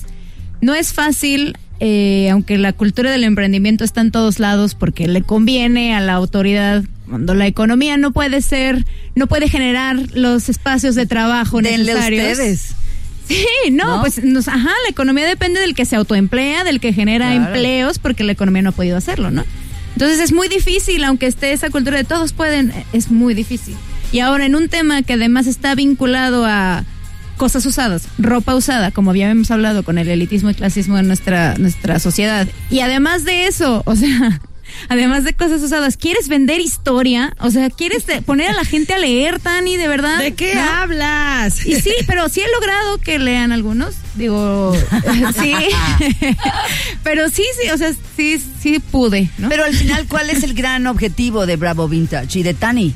no 0.60 0.74
es 0.76 0.92
fácil, 0.92 1.58
eh, 1.80 2.28
aunque 2.30 2.58
la 2.58 2.72
cultura 2.72 3.10
del 3.10 3.24
emprendimiento 3.24 3.84
está 3.84 4.00
en 4.00 4.10
todos 4.10 4.38
lados, 4.38 4.74
porque 4.74 5.06
le 5.08 5.22
conviene 5.22 5.94
a 5.94 6.00
la 6.00 6.14
autoridad 6.14 6.84
cuando 7.08 7.34
la 7.34 7.46
economía 7.46 7.96
no 7.96 8.12
puede 8.12 8.40
ser, 8.40 8.84
no 9.14 9.26
puede 9.26 9.48
generar 9.48 9.96
los 10.14 10.48
espacios 10.48 10.94
de 10.94 11.06
trabajo 11.06 11.60
Denle 11.62 11.92
necesarios. 11.94 12.30
ustedes. 12.32 12.74
Sí, 13.28 13.44
no, 13.72 13.96
¿No? 13.96 14.00
pues 14.02 14.22
nos, 14.24 14.46
ajá, 14.48 14.70
la 14.84 14.88
economía 14.90 15.26
depende 15.26 15.60
del 15.60 15.74
que 15.74 15.84
se 15.84 15.96
autoemplea, 15.96 16.62
del 16.64 16.78
que 16.80 16.92
genera 16.92 17.30
Claro. 17.32 17.46
empleos, 17.46 17.98
porque 17.98 18.22
la 18.24 18.32
economía 18.32 18.62
no 18.62 18.68
ha 18.70 18.72
podido 18.72 18.96
hacerlo, 18.96 19.30
¿no? 19.30 19.44
Entonces 19.94 20.20
es 20.20 20.32
muy 20.32 20.48
difícil, 20.48 21.02
aunque 21.04 21.26
esté 21.26 21.52
esa 21.52 21.70
cultura 21.70 21.96
de 21.96 22.04
todos 22.04 22.32
pueden, 22.32 22.72
es 22.92 23.10
muy 23.10 23.34
difícil. 23.34 23.74
Y 24.12 24.20
ahora 24.20 24.46
en 24.46 24.54
un 24.54 24.68
tema 24.68 25.02
que 25.02 25.14
además 25.14 25.46
está 25.46 25.74
vinculado 25.74 26.44
a 26.46 26.84
cosas 27.36 27.64
usadas, 27.66 28.08
ropa 28.18 28.54
usada, 28.54 28.90
como 28.90 29.10
habíamos 29.10 29.50
hablado 29.50 29.82
con 29.84 29.98
el 29.98 30.08
elitismo 30.08 30.50
y 30.50 30.54
clasismo 30.54 30.96
de 30.96 31.02
nuestra, 31.02 31.54
nuestra 31.58 31.98
sociedad. 31.98 32.46
Y 32.70 32.80
además 32.80 33.24
de 33.24 33.46
eso, 33.46 33.82
o 33.86 33.94
sea, 33.96 34.40
además 34.88 35.24
de 35.24 35.34
cosas 35.34 35.62
usadas, 35.62 35.96
¿quieres 35.96 36.28
vender 36.28 36.60
historia? 36.60 37.34
O 37.40 37.50
sea, 37.50 37.70
¿quieres 37.70 38.04
poner 38.24 38.50
a 38.50 38.52
la 38.54 38.64
gente 38.64 38.94
a 38.94 38.98
leer, 38.98 39.38
Tani, 39.38 39.76
de 39.76 39.88
verdad? 39.88 40.18
¿De 40.18 40.34
qué 40.34 40.54
¿No? 40.54 40.62
hablas? 40.62 41.64
Y 41.66 41.80
sí, 41.80 41.92
pero 42.06 42.28
sí 42.28 42.40
he 42.40 42.50
logrado 42.52 42.98
que 42.98 43.18
lean 43.18 43.52
algunos. 43.52 43.94
Digo, 44.14 44.74
sí. 45.40 45.52
pero 47.02 47.28
sí, 47.28 47.44
sí, 47.60 47.70
o 47.70 47.78
sea, 47.78 47.92
sí, 48.16 48.42
sí 48.60 48.78
pude, 48.78 49.30
¿no? 49.38 49.48
Pero 49.48 49.64
al 49.64 49.74
final, 49.74 50.06
¿cuál 50.08 50.30
es 50.30 50.42
el 50.42 50.54
gran 50.54 50.86
objetivo 50.86 51.46
de 51.46 51.56
Bravo 51.56 51.88
Vintage 51.88 52.38
y 52.38 52.42
de 52.42 52.54
Tani? 52.54 52.94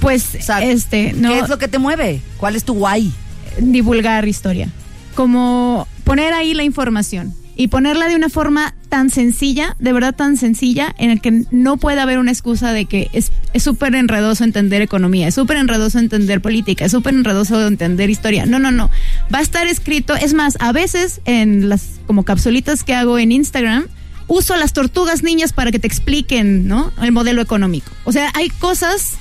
pues, 0.00 0.36
O 0.38 0.42
sea, 0.42 0.62
este, 0.62 1.12
no, 1.12 1.28
¿Qué 1.28 1.38
es 1.40 1.48
lo 1.48 1.58
que 1.58 1.66
te 1.68 1.78
mueve? 1.78 2.20
¿Cuál 2.36 2.54
es 2.56 2.64
tu 2.64 2.74
guay? 2.74 3.12
Divulgar 3.60 4.26
historia. 4.28 4.68
Como 5.14 5.86
poner 6.04 6.32
ahí 6.32 6.54
la 6.54 6.64
información 6.64 7.34
y 7.56 7.66
ponerla 7.68 8.08
de 8.08 8.14
una 8.14 8.28
forma 8.28 8.72
tan 8.88 9.10
sencilla, 9.10 9.74
de 9.80 9.92
verdad 9.92 10.14
tan 10.14 10.36
sencilla, 10.36 10.94
en 10.96 11.10
el 11.10 11.20
que 11.20 11.42
no 11.50 11.76
puede 11.76 12.00
haber 12.00 12.20
una 12.20 12.30
excusa 12.30 12.72
de 12.72 12.84
que 12.84 13.10
es 13.12 13.32
súper 13.60 13.96
enredoso 13.96 14.44
entender 14.44 14.80
economía, 14.80 15.26
es 15.26 15.34
súper 15.34 15.56
enredoso 15.56 15.98
entender 15.98 16.40
política, 16.40 16.84
es 16.84 16.92
súper 16.92 17.14
enredoso 17.14 17.66
entender 17.66 18.10
historia. 18.10 18.46
No, 18.46 18.60
no, 18.60 18.70
no. 18.70 18.90
Va 19.34 19.40
a 19.40 19.42
estar 19.42 19.66
escrito, 19.66 20.14
es 20.14 20.34
más, 20.34 20.56
a 20.60 20.72
veces 20.72 21.20
en 21.24 21.68
las 21.68 21.98
como 22.06 22.24
capsulitas 22.24 22.84
que 22.84 22.94
hago 22.94 23.18
en 23.18 23.32
Instagram, 23.32 23.86
uso 24.28 24.54
las 24.56 24.72
tortugas 24.72 25.24
niñas 25.24 25.52
para 25.52 25.72
que 25.72 25.80
te 25.80 25.88
expliquen, 25.88 26.68
¿no? 26.68 26.92
El 27.02 27.10
modelo 27.10 27.42
económico. 27.42 27.90
O 28.04 28.12
sea, 28.12 28.30
hay 28.34 28.50
cosas 28.50 29.14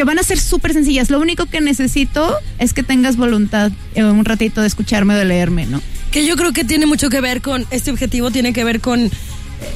que 0.00 0.04
van 0.04 0.18
a 0.18 0.22
ser 0.22 0.40
súper 0.40 0.72
sencillas. 0.72 1.10
Lo 1.10 1.20
único 1.20 1.44
que 1.44 1.60
necesito 1.60 2.34
es 2.58 2.72
que 2.72 2.82
tengas 2.82 3.18
voluntad 3.18 3.70
eh, 3.94 4.02
un 4.02 4.24
ratito 4.24 4.62
de 4.62 4.66
escucharme 4.66 5.12
o 5.12 5.18
de 5.18 5.26
leerme, 5.26 5.66
¿no? 5.66 5.82
Que 6.10 6.24
yo 6.24 6.36
creo 6.36 6.54
que 6.54 6.64
tiene 6.64 6.86
mucho 6.86 7.10
que 7.10 7.20
ver 7.20 7.42
con, 7.42 7.66
este 7.70 7.90
objetivo 7.90 8.30
tiene 8.30 8.54
que 8.54 8.64
ver 8.64 8.80
con 8.80 9.00
eh, 9.04 9.10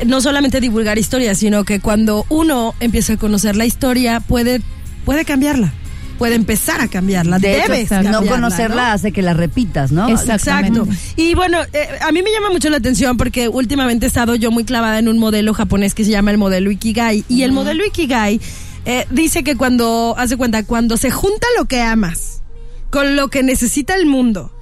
no 0.06 0.22
solamente 0.22 0.62
divulgar 0.62 0.96
historias, 0.96 1.36
sino 1.36 1.64
que 1.64 1.78
cuando 1.78 2.24
uno 2.30 2.74
empieza 2.80 3.12
a 3.12 3.16
conocer 3.18 3.54
la 3.54 3.66
historia, 3.66 4.20
puede, 4.20 4.62
puede 5.04 5.26
cambiarla. 5.26 5.74
Puede 6.16 6.36
empezar 6.36 6.80
a 6.80 6.88
cambiarla. 6.88 7.38
De 7.38 7.58
hecho, 7.58 7.72
Debes 7.72 7.90
no 8.04 8.24
conocerla 8.24 8.94
hace 8.94 9.12
que 9.12 9.20
la 9.20 9.34
repitas, 9.34 9.92
¿no? 9.92 10.08
Exacto. 10.08 10.88
Y 11.16 11.34
bueno, 11.34 11.58
eh, 11.74 11.86
a 12.00 12.12
mí 12.12 12.22
me 12.22 12.32
llama 12.32 12.48
mucho 12.48 12.70
la 12.70 12.78
atención 12.78 13.18
porque 13.18 13.48
últimamente 13.48 14.06
he 14.06 14.08
estado 14.08 14.36
yo 14.36 14.50
muy 14.50 14.64
clavada 14.64 14.98
en 14.98 15.08
un 15.08 15.18
modelo 15.18 15.52
japonés 15.52 15.92
que 15.92 16.02
se 16.02 16.12
llama 16.12 16.30
el 16.30 16.38
modelo 16.38 16.70
Ikigai. 16.70 17.24
Y 17.28 17.42
el 17.42 17.52
modelo 17.52 17.84
Ikigai 17.84 18.40
eh, 18.84 19.06
dice 19.10 19.44
que 19.44 19.56
cuando, 19.56 20.14
hace 20.18 20.36
cuenta, 20.36 20.64
cuando 20.64 20.96
se 20.96 21.10
junta 21.10 21.46
lo 21.58 21.64
que 21.66 21.82
amas 21.82 22.42
con 22.90 23.16
lo 23.16 23.28
que 23.28 23.42
necesita 23.42 23.96
el 23.96 24.06
mundo, 24.06 24.52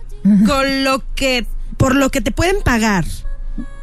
con 0.46 0.84
lo 0.84 1.02
que, 1.14 1.46
por 1.76 1.94
lo 1.94 2.10
que 2.10 2.22
te 2.22 2.30
pueden 2.30 2.62
pagar 2.62 3.04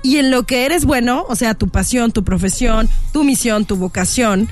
y 0.01 0.17
en 0.17 0.31
lo 0.31 0.47
que 0.47 0.65
eres 0.65 0.85
bueno, 0.85 1.23
o 1.29 1.35
sea, 1.35 1.53
tu 1.53 1.69
pasión, 1.69 2.11
tu 2.11 2.23
profesión, 2.23 2.89
tu 3.13 3.23
misión, 3.23 3.65
tu 3.65 3.75
vocación, 3.75 4.49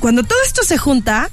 cuando 0.00 0.22
todo 0.22 0.38
esto 0.44 0.64
se 0.64 0.76
junta, 0.76 1.30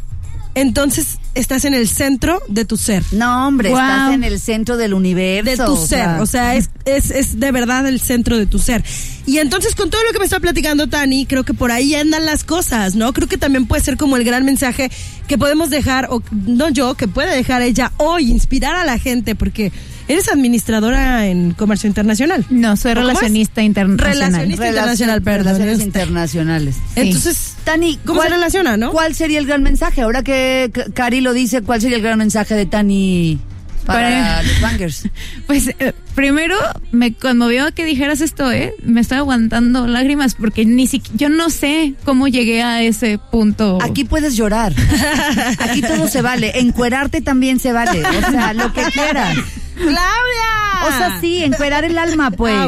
entonces 0.56 1.19
estás 1.36 1.66
en 1.66 1.74
el 1.74 1.88
centro 1.88 2.42
de 2.48 2.66
tu 2.66 2.78
ser. 2.78 3.04
No, 3.12 3.48
hombre, 3.48 3.70
Wow. 3.70 3.80
estás 3.80 4.14
en 4.14 4.24
el 4.24 4.40
centro 4.40 4.78
del 4.78 4.94
universo. 4.94 5.50
De 5.52 5.58
tu 5.58 5.74
o 5.74 5.78
ser, 5.78 5.88
sea, 6.00 6.22
o 6.22 6.26
sea, 6.26 6.56
es, 6.56 6.70
es, 6.86 7.12
es 7.12 7.40
de 7.40 7.52
verdad 7.52 7.88
el 7.88 8.00
centro 8.00 8.38
de 8.38 8.46
tu 8.46 8.60
ser. 8.60 8.84
Y 9.26 9.38
entonces 9.38 9.76
con 9.76 9.90
todo 9.90 10.02
lo 10.04 10.12
que 10.12 10.20
me 10.20 10.26
está 10.26 10.40
platicando 10.40 10.88
Tani, 10.88 11.26
creo 11.26 11.44
que 11.44 11.54
por 11.54 11.72
ahí 11.72 11.94
andan 11.96 12.26
las 12.26 12.44
cosas, 12.44 12.96
¿no? 12.96 13.14
Creo 13.14 13.28
que 13.28 13.38
también 13.38 13.68
puede 13.68 13.84
ser 13.84 13.96
como 13.98 14.18
el 14.18 14.24
gran 14.24 14.44
mensaje 14.44 14.92
que 15.28 15.38
podemos 15.38 15.70
dejar, 15.70 16.08
o 16.10 16.22
no 16.32 16.70
yo, 16.70 16.96
que 16.96 17.08
puede 17.08 17.36
dejar 17.36 17.62
ella 17.62 17.92
hoy, 17.98 18.32
inspirar 18.32 18.76
a 18.76 18.86
la 18.86 18.98
gente, 18.98 19.36
porque 19.36 19.72
eres 20.10 20.28
administradora 20.28 21.28
en 21.28 21.52
comercio 21.52 21.88
internacional. 21.88 22.46
No, 22.50 22.76
soy 22.76 22.94
relacionista 22.96 23.62
internacional. 23.62 24.16
Relacionista 24.32 24.68
internacional, 24.68 25.22
perdón. 25.22 25.46
Relaciones 25.54 25.80
internacionales. 25.86 26.76
Entonces, 26.96 27.56
Tani, 27.64 27.98
¿cómo 28.06 28.22
se 28.24 28.30
relaciona, 28.30 28.76
no? 28.76 28.92
¿Cuál 28.92 29.16
sería 29.16 29.40
el 29.40 29.46
gran 29.46 29.64
mensaje? 29.64 30.02
Ahora 30.02 30.24
que 30.24 30.72
Cari 30.94 31.22
lo 31.22 31.32
dice, 31.34 31.62
¿cuál 31.62 31.80
sería 31.80 31.98
el 31.98 32.04
gran 32.04 32.18
mensaje 32.20 32.56
de 32.56 32.66
Tani 32.66 33.40
para 33.86 34.10
Para- 34.10 34.44
los 34.44 34.62
bangers? 34.62 35.04
Pues 35.48 35.68
eh, 35.80 35.94
primero 36.16 36.56
me 36.92 37.14
conmovió 37.14 37.74
que 37.74 37.86
dijeras 37.86 38.22
esto, 38.22 38.52
¿eh? 38.52 38.74
Me 38.84 39.02
estoy 39.02 39.18
aguantando 39.20 39.88
lágrimas 39.88 40.36
porque 40.36 40.64
ni 40.66 40.86
siquiera, 40.86 41.18
yo 41.18 41.30
no 41.30 41.50
sé 41.50 41.94
cómo 42.04 42.28
llegué 42.28 42.62
a 42.62 42.84
ese 42.84 43.20
punto. 43.32 43.80
Aquí 43.82 44.04
puedes 44.04 44.36
llorar. 44.36 44.74
Aquí 45.60 45.82
todo 45.82 46.08
se 46.08 46.22
vale. 46.22 46.60
Encuerarte 46.60 47.22
también 47.22 47.60
se 47.60 47.72
vale. 47.74 48.04
O 48.06 48.32
sea, 48.32 48.54
lo 48.54 48.72
que 48.74 48.84
quieras. 48.92 49.38
¡Claudia! 49.80 50.86
O 50.86 50.92
sea, 50.98 51.18
sí, 51.22 51.44
encuerar 51.44 51.84
el 51.86 51.98
alma, 51.98 52.32
pues. 52.32 52.56
Ah, 52.58 52.66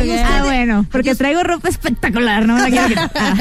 ustedes- 0.00 0.24
Ah, 0.24 0.42
bueno, 0.44 0.86
porque 0.90 1.14
traigo 1.14 1.42
ropa 1.42 1.68
espectacular, 1.68 2.46
¿no? 2.46 2.56
La. 2.68 3.10
Ah. 3.14 3.34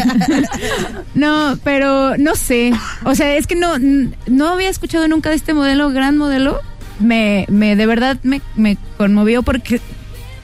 No, 1.14 1.58
pero 1.64 2.18
no 2.18 2.36
sé. 2.36 2.74
O 3.04 3.16
sea, 3.16 3.36
es 3.36 3.48
que 3.48 3.56
no, 3.56 3.74
no 4.28 4.50
había 4.50 4.70
escuchado 4.70 5.08
nunca 5.08 5.30
de 5.30 5.36
este 5.36 5.54
modelo, 5.54 5.90
gran 5.92 6.18
modelo. 6.18 6.60
Me, 7.00 7.46
me 7.50 7.76
de 7.76 7.86
verdad 7.86 8.18
me, 8.24 8.42
me 8.56 8.78
conmovió 8.98 9.42
porque 9.44 9.82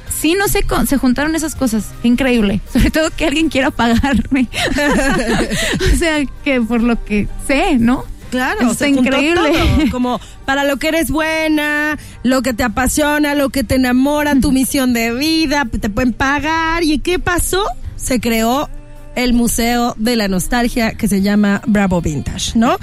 sí, 0.10 0.36
no 0.40 0.48
sé, 0.48 0.64
con- 0.64 0.88
se 0.88 0.98
juntaron 0.98 1.36
esas 1.36 1.56
cosas. 1.56 1.92
Increíble. 2.04 2.62
Sobre 2.72 2.90
todo 2.92 3.10
que 3.16 3.26
alguien 3.28 3.50
quiera 3.50 3.70
pagarme. 3.72 4.48
o 5.94 5.98
sea, 5.98 6.18
que 6.44 6.62
por 6.62 6.82
lo 6.82 7.04
que 7.04 7.28
sé, 7.48 7.78
¿no? 7.80 8.06
Claro, 8.30 8.72
Está 8.72 8.88
increíble. 8.88 9.42
todo, 9.52 9.52
como 9.92 10.20
para 10.46 10.64
lo 10.64 10.78
que 10.78 10.90
eres 10.90 11.10
buena, 11.12 11.98
lo 12.24 12.42
que 12.42 12.54
te 12.54 12.64
apasiona, 12.64 13.36
lo 13.36 13.50
que 13.50 13.64
te 13.64 13.76
enamora, 13.76 14.36
tu 14.40 14.52
misión 14.52 14.94
de 14.94 15.14
vida, 15.14 15.66
te 15.80 15.90
pueden 15.90 16.14
pagar. 16.14 16.84
¿Y 16.84 17.00
qué 17.00 17.20
pasó? 17.20 17.64
Se 17.96 18.20
creó 18.20 18.70
el 19.16 19.34
Museo 19.34 19.96
de 19.98 20.16
la 20.16 20.28
Nostalgia 20.28 20.94
que 20.94 21.08
se 21.08 21.22
llama 21.22 21.62
Bravo 21.66 22.02
Vintage, 22.02 22.52
¿no? 22.56 22.78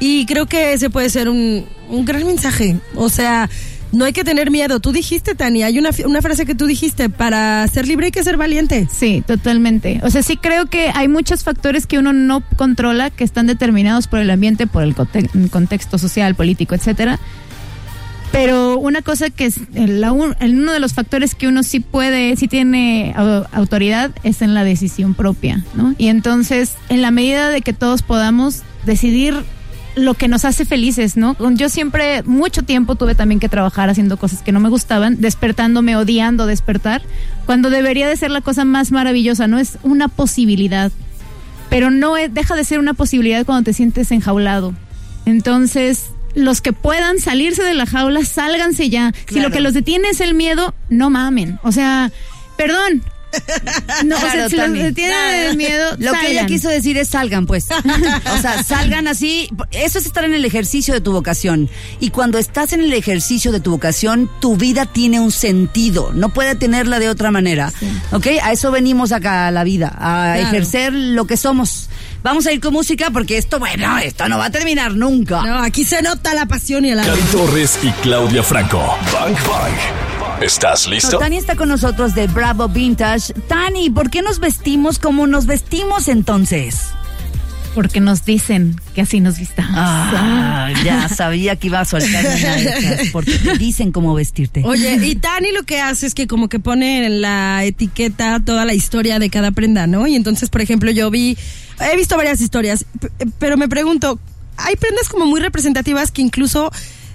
Y 0.00 0.26
creo 0.26 0.46
que 0.46 0.74
ese 0.74 0.90
puede 0.90 1.08
ser 1.10 1.28
un, 1.28 1.64
un 1.88 2.04
gran 2.04 2.26
mensaje. 2.26 2.76
O 2.94 3.08
sea, 3.08 3.48
no 3.92 4.04
hay 4.04 4.12
que 4.12 4.24
tener 4.24 4.50
miedo. 4.50 4.80
Tú 4.80 4.92
dijiste, 4.92 5.34
Tania, 5.34 5.66
hay 5.66 5.78
una, 5.78 5.90
una 6.04 6.20
frase 6.22 6.44
que 6.46 6.54
tú 6.54 6.66
dijiste, 6.66 7.08
para 7.08 7.66
ser 7.68 7.86
libre 7.88 8.06
hay 8.06 8.12
que 8.12 8.22
ser 8.22 8.36
valiente. 8.36 8.86
Sí, 8.90 9.22
totalmente. 9.26 10.00
O 10.02 10.10
sea, 10.10 10.22
sí 10.22 10.36
creo 10.36 10.66
que 10.66 10.90
hay 10.94 11.08
muchos 11.08 11.42
factores 11.44 11.86
que 11.86 11.98
uno 11.98 12.12
no 12.12 12.42
controla, 12.56 13.10
que 13.10 13.24
están 13.24 13.46
determinados 13.46 14.06
por 14.06 14.18
el 14.20 14.30
ambiente, 14.30 14.66
por 14.66 14.82
el 14.82 14.94
conte- 14.94 15.28
contexto 15.50 15.98
social, 15.98 16.34
político, 16.34 16.74
etcétera. 16.74 17.18
Pero 18.30 18.76
una 18.78 19.00
cosa 19.00 19.30
que 19.30 19.46
es 19.46 19.56
el, 19.74 20.04
uno 20.06 20.72
de 20.72 20.80
los 20.80 20.92
factores 20.92 21.34
que 21.34 21.48
uno 21.48 21.62
sí 21.62 21.80
puede, 21.80 22.36
sí 22.36 22.46
tiene 22.46 23.14
au- 23.16 23.46
autoridad 23.52 24.10
es 24.22 24.42
en 24.42 24.52
la 24.52 24.64
decisión 24.64 25.14
propia, 25.14 25.64
¿no? 25.74 25.94
Y 25.96 26.08
entonces, 26.08 26.72
en 26.90 27.00
la 27.00 27.10
medida 27.10 27.48
de 27.48 27.62
que 27.62 27.72
todos 27.72 28.02
podamos 28.02 28.62
decidir 28.84 29.34
lo 29.96 30.14
que 30.14 30.28
nos 30.28 30.44
hace 30.44 30.64
felices, 30.64 31.16
¿no? 31.16 31.36
Yo 31.54 31.68
siempre, 31.68 32.22
mucho 32.22 32.62
tiempo 32.62 32.94
tuve 32.94 33.14
también 33.14 33.40
que 33.40 33.48
trabajar 33.48 33.90
haciendo 33.90 34.16
cosas 34.16 34.42
que 34.42 34.52
no 34.52 34.60
me 34.60 34.68
gustaban, 34.68 35.20
despertándome, 35.20 35.96
odiando 35.96 36.46
despertar, 36.46 37.02
cuando 37.46 37.68
debería 37.70 38.06
de 38.08 38.16
ser 38.16 38.30
la 38.30 38.40
cosa 38.40 38.64
más 38.64 38.92
maravillosa, 38.92 39.46
¿no? 39.48 39.58
Es 39.58 39.78
una 39.82 40.06
posibilidad, 40.08 40.92
pero 41.68 41.90
no 41.90 42.16
es- 42.16 42.32
deja 42.32 42.54
de 42.54 42.64
ser 42.64 42.78
una 42.78 42.94
posibilidad 42.94 43.44
cuando 43.44 43.64
te 43.64 43.72
sientes 43.72 44.12
enjaulado. 44.12 44.74
Entonces, 45.26 46.06
los 46.34 46.60
que 46.60 46.72
puedan 46.72 47.18
salirse 47.18 47.62
de 47.62 47.74
la 47.74 47.86
jaula, 47.86 48.24
sálganse 48.24 48.90
ya. 48.90 49.12
Si 49.28 49.40
lo 49.40 49.50
que 49.50 49.60
los 49.60 49.74
detiene 49.74 50.08
es 50.10 50.20
el 50.20 50.34
miedo, 50.34 50.74
no 50.88 51.10
mamen. 51.10 51.58
O 51.62 51.72
sea, 51.72 52.12
perdón. 52.56 53.02
No, 54.04 54.16
o 54.16 54.20
sea, 54.20 54.48
Claro, 54.48 54.72
si 54.74 54.78
detiene 54.78 55.46
el 55.48 55.56
miedo, 55.56 55.90
Lo 55.98 56.12
que 56.12 56.18
ella 56.30 56.40
salgan. 56.40 56.46
quiso 56.46 56.68
decir 56.68 56.96
es 56.98 57.08
salgan, 57.08 57.46
pues. 57.46 57.66
O 57.70 58.38
sea, 58.40 58.62
salgan 58.66 59.08
así. 59.08 59.48
Eso 59.70 59.98
es 59.98 60.06
estar 60.06 60.24
en 60.24 60.34
el 60.34 60.44
ejercicio 60.44 60.94
de 60.94 61.00
tu 61.00 61.12
vocación. 61.12 61.68
Y 62.00 62.10
cuando 62.10 62.38
estás 62.38 62.72
en 62.72 62.80
el 62.80 62.92
ejercicio 62.92 63.52
de 63.52 63.60
tu 63.60 63.70
vocación, 63.72 64.30
tu 64.40 64.56
vida 64.56 64.86
tiene 64.86 65.20
un 65.20 65.30
sentido. 65.32 66.10
No 66.14 66.30
puede 66.30 66.54
tenerla 66.54 66.98
de 66.98 67.08
otra 67.08 67.30
manera. 67.30 67.72
¿Ok? 68.12 68.26
A 68.42 68.52
eso 68.52 68.70
venimos 68.70 69.12
acá 69.12 69.46
a 69.48 69.50
la 69.50 69.64
vida, 69.64 69.88
a 69.98 70.34
Claro. 70.34 70.48
ejercer 70.48 70.92
lo 70.92 71.26
que 71.26 71.36
somos. 71.36 71.88
Vamos 72.22 72.46
a 72.46 72.52
ir 72.52 72.60
con 72.60 72.72
música 72.72 73.10
porque 73.10 73.38
esto, 73.38 73.58
bueno, 73.58 73.98
esto 73.98 74.28
no 74.28 74.38
va 74.38 74.46
a 74.46 74.50
terminar 74.50 74.94
nunca. 74.94 75.42
No, 75.42 75.58
aquí 75.62 75.84
se 75.84 76.02
nota 76.02 76.34
la 76.34 76.46
pasión 76.46 76.84
y 76.84 76.90
el 76.90 76.98
amor. 76.98 77.12
Cari 77.16 77.22
Torres 77.30 77.78
y 77.82 77.90
Claudia 78.02 78.42
Franco. 78.42 78.78
Bang 79.12 79.34
Bang. 79.46 80.07
¿Estás 80.40 80.86
listo? 80.86 81.18
Tani 81.18 81.36
está 81.36 81.56
con 81.56 81.68
nosotros 81.68 82.14
de 82.14 82.26
Bravo 82.28 82.68
Vintage. 82.68 83.32
Tani, 83.48 83.90
¿por 83.90 84.08
qué 84.08 84.22
nos 84.22 84.38
vestimos 84.38 84.98
como 84.98 85.26
nos 85.26 85.46
vestimos 85.46 86.06
entonces? 86.08 86.76
Porque 87.74 88.00
nos 88.00 88.24
dicen 88.24 88.76
que 88.94 89.02
así 89.02 89.20
nos 89.20 89.38
vistamos. 89.38 89.72
Ah, 89.76 90.70
ya 90.84 91.08
sabía 91.08 91.56
que 91.56 91.66
iba 91.66 91.80
a 91.80 91.84
soltar 91.84 92.24
una 92.24 92.56
de 92.56 92.64
esas, 92.64 93.08
porque 93.12 93.36
te 93.38 93.58
dicen 93.58 93.90
cómo 93.92 94.14
vestirte. 94.14 94.62
Oye, 94.64 94.94
y 95.04 95.16
Tani 95.16 95.52
lo 95.52 95.64
que 95.64 95.80
hace 95.80 96.06
es 96.06 96.14
que 96.14 96.26
como 96.26 96.48
que 96.48 96.60
pone 96.60 97.04
en 97.06 97.20
la 97.20 97.64
etiqueta 97.64 98.40
toda 98.44 98.64
la 98.64 98.74
historia 98.74 99.18
de 99.18 99.30
cada 99.30 99.50
prenda, 99.50 99.86
¿no? 99.86 100.06
Y 100.06 100.14
entonces, 100.14 100.50
por 100.50 100.60
ejemplo, 100.60 100.90
yo 100.92 101.10
vi, 101.10 101.36
he 101.80 101.96
visto 101.96 102.16
varias 102.16 102.40
historias, 102.40 102.84
p- 103.00 103.10
pero 103.38 103.56
me 103.56 103.68
pregunto, 103.68 104.18
hay 104.56 104.76
prendas 104.76 105.08
como 105.08 105.26
muy 105.26 105.40
representativas 105.40 106.10
que 106.10 106.22
incluso 106.22 106.72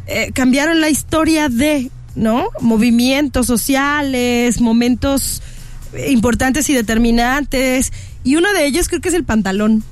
eh, 0.08 0.32
cambiaron 0.34 0.80
la 0.82 0.90
historia 0.90 1.50
de, 1.50 1.90
¿no? 2.16 2.50
Movimientos 2.60 3.48
sociales, 3.48 4.62
momentos 4.62 5.42
importantes 6.08 6.70
y 6.70 6.74
determinantes. 6.74 7.92
Y 8.24 8.36
uno 8.36 8.52
de 8.54 8.66
ellos 8.66 8.88
creo 8.88 9.02
que 9.02 9.10
es 9.10 9.16
el 9.16 9.24
pantalón. 9.24 9.84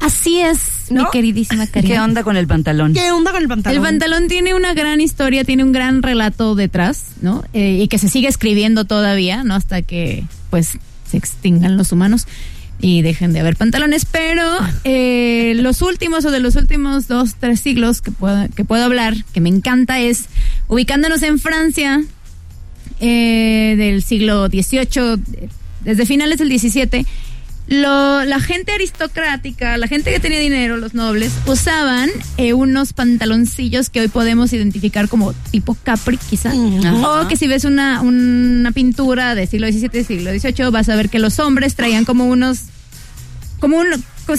Así 0.00 0.38
es, 0.40 0.90
¿No? 0.90 1.04
mi 1.04 1.10
queridísima 1.10 1.66
Karina. 1.66 1.94
¿Qué 1.94 2.00
onda 2.00 2.22
con 2.22 2.36
el 2.36 2.46
pantalón? 2.46 2.94
¿Qué 2.94 3.10
onda 3.10 3.32
con 3.32 3.42
el 3.42 3.48
pantalón? 3.48 3.76
El 3.76 3.82
pantalón 3.82 4.28
tiene 4.28 4.54
una 4.54 4.72
gran 4.72 5.00
historia, 5.00 5.42
tiene 5.42 5.64
un 5.64 5.72
gran 5.72 6.02
relato 6.02 6.54
detrás, 6.54 7.06
¿no? 7.20 7.42
Eh, 7.52 7.80
y 7.82 7.88
que 7.88 7.98
se 7.98 8.08
sigue 8.08 8.28
escribiendo 8.28 8.84
todavía, 8.84 9.42
¿no? 9.42 9.56
Hasta 9.56 9.82
que, 9.82 10.24
pues, 10.50 10.78
se 11.10 11.16
extingan 11.16 11.76
los 11.76 11.90
humanos 11.90 12.28
y 12.80 13.02
dejen 13.02 13.32
de 13.32 13.40
haber 13.40 13.56
pantalones. 13.56 14.04
Pero 14.04 14.42
eh, 14.84 15.54
los 15.56 15.82
últimos 15.82 16.24
o 16.24 16.30
de 16.30 16.40
los 16.40 16.56
últimos 16.56 17.08
dos, 17.08 17.34
tres 17.38 17.60
siglos 17.60 18.00
que 18.02 18.10
puedo, 18.10 18.48
que 18.54 18.64
puedo 18.64 18.84
hablar, 18.84 19.14
que 19.32 19.40
me 19.40 19.48
encanta, 19.48 19.98
es 20.00 20.26
ubicándonos 20.68 21.22
en 21.22 21.38
Francia 21.38 22.02
eh, 23.00 23.74
del 23.76 24.02
siglo 24.02 24.48
XVIII, 24.48 25.16
de- 25.26 25.48
desde 25.84 26.06
finales 26.06 26.38
del 26.38 26.48
17, 26.48 27.06
lo- 27.68 28.24
la 28.24 28.40
gente 28.40 28.72
aristocrática, 28.72 29.76
la 29.76 29.86
gente 29.88 30.10
que 30.10 30.20
tenía 30.20 30.38
dinero, 30.40 30.76
los 30.78 30.94
nobles, 30.94 31.32
usaban 31.46 32.08
eh, 32.36 32.52
unos 32.54 32.92
pantaloncillos 32.92 33.90
que 33.90 34.00
hoy 34.00 34.08
podemos 34.08 34.52
identificar 34.52 35.08
como 35.08 35.32
tipo 35.50 35.76
capri, 35.82 36.16
quizá. 36.16 36.50
Ajá. 36.50 37.22
O 37.22 37.28
que 37.28 37.36
si 37.36 37.46
ves 37.46 37.64
una, 37.64 38.00
una 38.00 38.72
pintura 38.72 39.34
de 39.34 39.46
siglo 39.46 39.66
XVII, 39.70 40.04
siglo 40.04 40.30
XVIII, 40.30 40.70
vas 40.70 40.88
a 40.88 40.96
ver 40.96 41.10
que 41.10 41.18
los 41.18 41.38
hombres 41.38 41.74
traían 41.74 42.04
como 42.04 42.26
unos 42.26 42.60
como 43.60 43.76
un 43.78 43.86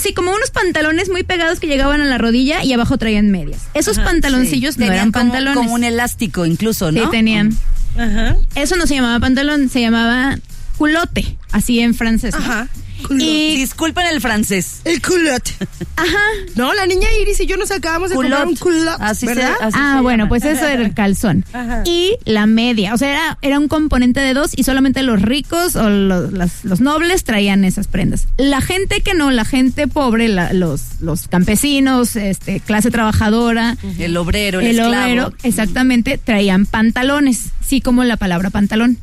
sí, 0.00 0.14
como 0.14 0.30
unos 0.32 0.50
pantalones 0.50 1.10
muy 1.10 1.24
pegados 1.24 1.60
que 1.60 1.66
llegaban 1.66 2.00
a 2.00 2.06
la 2.06 2.16
rodilla 2.16 2.64
y 2.64 2.72
abajo 2.72 2.96
traían 2.96 3.30
medias. 3.30 3.60
Esos 3.74 3.98
pantaloncillos 3.98 4.78
no 4.78 4.86
Tenían 4.86 4.94
eran 4.94 5.12
como- 5.12 5.24
pantalones. 5.32 5.56
Como 5.58 5.74
un 5.74 5.84
elástico 5.84 6.46
incluso, 6.46 6.90
¿no? 6.90 7.02
Sí, 7.04 7.10
tenían. 7.10 7.50
Ajá. 7.98 8.36
Eso 8.54 8.76
no 8.76 8.86
se 8.86 8.94
llamaba 8.94 9.20
pantalón, 9.20 9.68
se 9.68 9.80
llamaba 9.82 10.38
culote, 10.78 11.36
así 11.52 11.80
en 11.80 11.94
francés. 11.94 12.34
¿no? 12.34 12.40
Ajá. 12.40 12.68
Y 13.18 13.56
disculpen 13.56 14.06
el 14.06 14.20
francés. 14.20 14.80
El 14.84 15.00
culotte. 15.02 15.52
Ajá. 15.96 16.18
No, 16.56 16.72
la 16.74 16.86
niña 16.86 17.08
Iris 17.22 17.40
y 17.40 17.46
yo 17.46 17.56
nos 17.56 17.70
acabamos 17.70 18.10
de 18.10 18.16
comprar 18.16 18.46
un 18.46 18.56
culotte. 18.56 19.00
Así 19.00 19.26
se- 19.26 19.34
¿verdad? 19.34 19.54
así 19.60 19.76
Ah, 19.80 19.94
se 19.96 20.02
bueno, 20.02 20.24
llama. 20.24 20.28
pues 20.28 20.44
eso 20.44 20.66
era 20.66 20.82
el 20.82 20.94
calzón. 20.94 21.44
Ajá. 21.52 21.82
Y 21.86 22.16
la 22.24 22.46
media. 22.46 22.94
O 22.94 22.98
sea, 22.98 23.10
era, 23.10 23.38
era 23.42 23.58
un 23.58 23.68
componente 23.68 24.20
de 24.20 24.34
dos 24.34 24.52
y 24.56 24.62
solamente 24.64 25.02
los 25.02 25.20
ricos 25.20 25.76
o 25.76 25.88
los, 25.90 26.32
las- 26.32 26.64
los 26.64 26.80
nobles 26.80 27.24
traían 27.24 27.64
esas 27.64 27.86
prendas. 27.88 28.26
La 28.36 28.60
gente 28.60 29.00
que 29.00 29.14
no, 29.14 29.30
la 29.30 29.44
gente 29.44 29.86
pobre, 29.88 30.28
la- 30.28 30.52
los, 30.52 31.00
los 31.00 31.28
campesinos, 31.28 32.16
este, 32.16 32.60
clase 32.60 32.90
trabajadora, 32.90 33.76
El 33.98 34.16
obrero, 34.16 34.60
el, 34.60 34.66
el 34.68 34.78
esclavo. 34.78 35.02
obrero, 35.04 35.32
exactamente, 35.42 36.18
traían 36.18 36.66
pantalones, 36.66 37.46
sí 37.66 37.80
como 37.80 38.04
la 38.04 38.16
palabra 38.16 38.50
pantalón. 38.50 38.98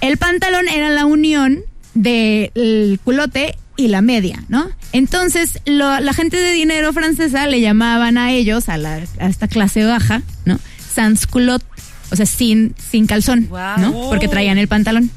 El 0.00 0.18
pantalón 0.18 0.68
era 0.68 0.90
la 0.90 1.06
unión 1.06 1.60
del 1.96 3.00
culote 3.02 3.56
y 3.76 3.88
la 3.88 4.00
media, 4.02 4.42
¿no? 4.48 4.68
Entonces, 4.92 5.60
lo- 5.66 6.00
la 6.00 6.12
gente 6.14 6.36
de 6.36 6.52
dinero 6.52 6.92
francesa 6.92 7.46
le 7.46 7.60
llamaban 7.60 8.16
a 8.18 8.32
ellos, 8.32 8.68
a, 8.68 8.76
la, 8.76 9.00
a 9.18 9.26
esta 9.28 9.48
clase 9.48 9.84
baja, 9.84 10.22
¿no? 10.44 10.58
Sans 10.94 11.26
culotte, 11.26 11.64
o 12.10 12.16
sea, 12.16 12.26
sin, 12.26 12.74
sin 12.90 13.06
calzón, 13.06 13.46
Guau. 13.48 13.78
¿no? 13.80 13.92
Porque 14.08 14.28
traían 14.28 14.56
el 14.58 14.68
pantalón. 14.68 15.10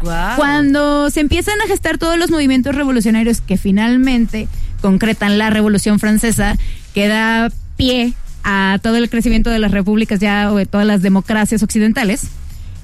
Guau. 0.00 0.36
Cuando 0.36 1.08
se 1.10 1.20
empiezan 1.20 1.60
a 1.62 1.66
gestar 1.68 1.98
todos 1.98 2.18
los 2.18 2.30
movimientos 2.30 2.74
revolucionarios 2.74 3.40
que 3.40 3.56
finalmente 3.56 4.48
concretan 4.82 5.38
la 5.38 5.48
Revolución 5.50 5.98
Francesa, 6.00 6.56
que 6.94 7.06
da 7.08 7.50
pie 7.76 8.12
a 8.42 8.78
todo 8.82 8.96
el 8.96 9.08
crecimiento 9.08 9.48
de 9.50 9.58
las 9.60 9.70
repúblicas 9.70 10.20
ya 10.20 10.52
o 10.52 10.56
de 10.56 10.66
todas 10.66 10.86
las 10.86 11.00
democracias 11.00 11.62
occidentales, 11.62 12.24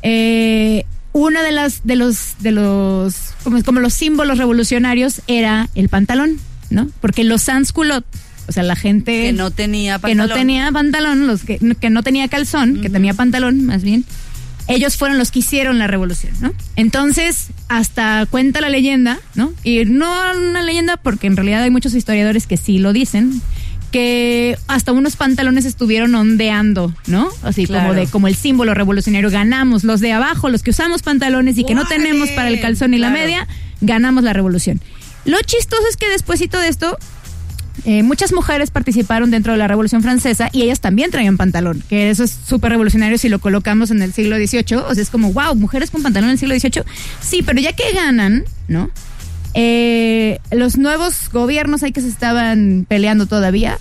eh, 0.03 0.85
uno 1.13 1.43
de 1.43 1.53
las 1.53 1.85
de 1.85 1.97
los 1.97 2.35
de 2.41 2.53
los 2.53 3.15
como, 3.45 3.63
como 3.65 3.81
los 3.81 3.95
símbolos 3.95 4.39
revolucionarios 4.39 5.23
era 5.27 5.69
el 5.75 5.89
pantalón, 5.89 6.39
¿no? 6.71 6.89
Porque 7.01 7.25
los 7.25 7.43
sans 7.43 7.73
culottes, 7.73 8.21
o 8.49 8.53
sea, 8.53 8.63
la 8.63 8.77
gente 8.77 9.23
Que 9.23 9.33
no 9.33 9.51
tenía 9.51 9.99
que 9.99 10.15
no 10.15 10.23
pantalón. 10.25 10.39
tenía 10.39 10.73
pantalón, 10.73 11.27
los 11.27 11.43
que, 11.45 11.59
que 11.81 11.91
no 11.91 12.03
tenía 12.03 12.29
calzón, 12.29 12.81
que 12.81 12.91
tenía 12.91 13.15
pantalón 13.15 13.65
más 13.65 13.83
bien, 13.83 14.05
ellos 14.69 14.97
fueron 14.97 15.19
los 15.19 15.33
que 15.33 15.41
hicieron 15.41 15.79
la 15.79 15.89
revolución, 15.89 16.33
¿no? 16.41 16.53
Entonces, 16.77 17.49
hasta 17.69 18.27
cuenta 18.31 18.61
la 18.61 18.69
leyenda, 18.69 19.19
¿no? 19.35 19.53
Y 19.65 19.85
no 19.85 20.09
una 20.37 20.63
leyenda 20.63 20.97
porque 20.97 21.27
en 21.27 21.37
realidad 21.37 21.63
hay 21.65 21.71
muchos 21.71 21.95
historiadores 21.95 22.47
que 22.47 22.57
sí 22.57 22.79
lo 22.79 22.93
dicen, 22.93 23.43
que 23.91 24.57
hasta 24.69 24.93
unos 24.93 25.17
pantalones 25.17 25.65
estuvieron 25.65 26.15
ondeando, 26.15 26.95
¿no? 27.07 27.29
Así 27.43 27.67
como 27.67 27.95
de 27.95 28.07
como 28.07 28.29
el 28.29 28.35
símbolo 28.35 28.75
revolucionario 28.75 29.31
ganamos 29.31 29.85
los 29.85 30.01
de 30.01 30.13
abajo, 30.13 30.49
los 30.49 30.63
que 30.63 30.71
usamos 30.71 31.03
pantalones 31.03 31.59
y 31.59 31.65
que 31.65 31.75
no 31.75 31.87
tenemos 31.87 32.31
para 32.31 32.49
el 32.49 32.61
calzón 32.61 32.95
y 32.95 32.99
la 32.99 33.11
media, 33.11 33.49
ganamos 33.81 34.25
la 34.25 34.33
revolución. 34.33 34.81
Lo 35.25 35.39
chistoso 35.43 35.83
es 35.89 35.97
que 35.97 36.09
despuésito 36.09 36.59
de 36.59 36.69
esto 36.69 36.97
eh, 37.85 38.03
muchas 38.03 38.33
mujeres 38.33 38.71
participaron 38.71 39.31
dentro 39.31 39.53
de 39.53 39.59
la 39.59 39.67
Revolución 39.69 40.03
Francesa 40.03 40.51
y 40.53 40.63
ellas 40.63 40.81
también 40.81 41.11
traían 41.11 41.37
pantalón, 41.37 41.83
que 41.89 42.11
eso 42.11 42.25
es 42.25 42.31
súper 42.31 42.73
revolucionario 42.73 43.17
si 43.17 43.29
lo 43.29 43.39
colocamos 43.39 43.91
en 43.91 44.03
el 44.03 44.13
siglo 44.13 44.37
XVIII. 44.37 44.77
O 44.87 44.95
sea, 44.95 45.03
es 45.03 45.11
como, 45.11 45.33
wow, 45.33 45.55
mujeres 45.55 45.91
con 45.91 46.03
pantalón 46.03 46.29
en 46.29 46.33
el 46.35 46.39
siglo 46.39 46.59
XVIII. 46.59 46.83
Sí, 47.21 47.43
pero 47.43 47.61
ya 47.61 47.73
que 47.73 47.93
ganan, 47.95 48.45
¿no? 48.69 48.91
Eh, 49.55 50.39
los 50.51 50.79
nuevos 50.79 51.29
gobiernos 51.33 51.83
ahí 51.83 51.93
que 51.93 52.01
se 52.01 52.09
estaban 52.09 52.87
peleando 52.89 53.27
todavía, 53.27 53.79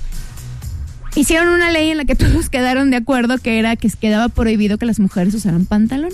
hicieron 1.15 1.49
una 1.49 1.71
ley 1.71 1.89
en 1.89 1.97
la 1.97 2.05
que 2.05 2.15
todos 2.15 2.49
quedaron 2.49 2.89
de 2.89 2.97
acuerdo 2.97 3.37
que 3.37 3.59
era 3.59 3.75
que 3.75 3.89
quedaba 3.89 4.29
prohibido 4.29 4.77
que 4.77 4.85
las 4.85 4.99
mujeres 4.99 5.33
usaran 5.33 5.65
pantalón. 5.65 6.11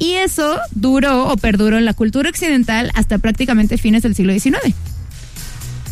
Y 0.00 0.12
eso 0.12 0.58
duró 0.72 1.26
o 1.26 1.36
perduró 1.36 1.76
en 1.76 1.84
la 1.84 1.92
cultura 1.92 2.30
occidental 2.30 2.92
hasta 2.94 3.18
prácticamente 3.18 3.78
fines 3.78 4.02
del 4.02 4.14
siglo 4.14 4.32
XIX. 4.32 4.74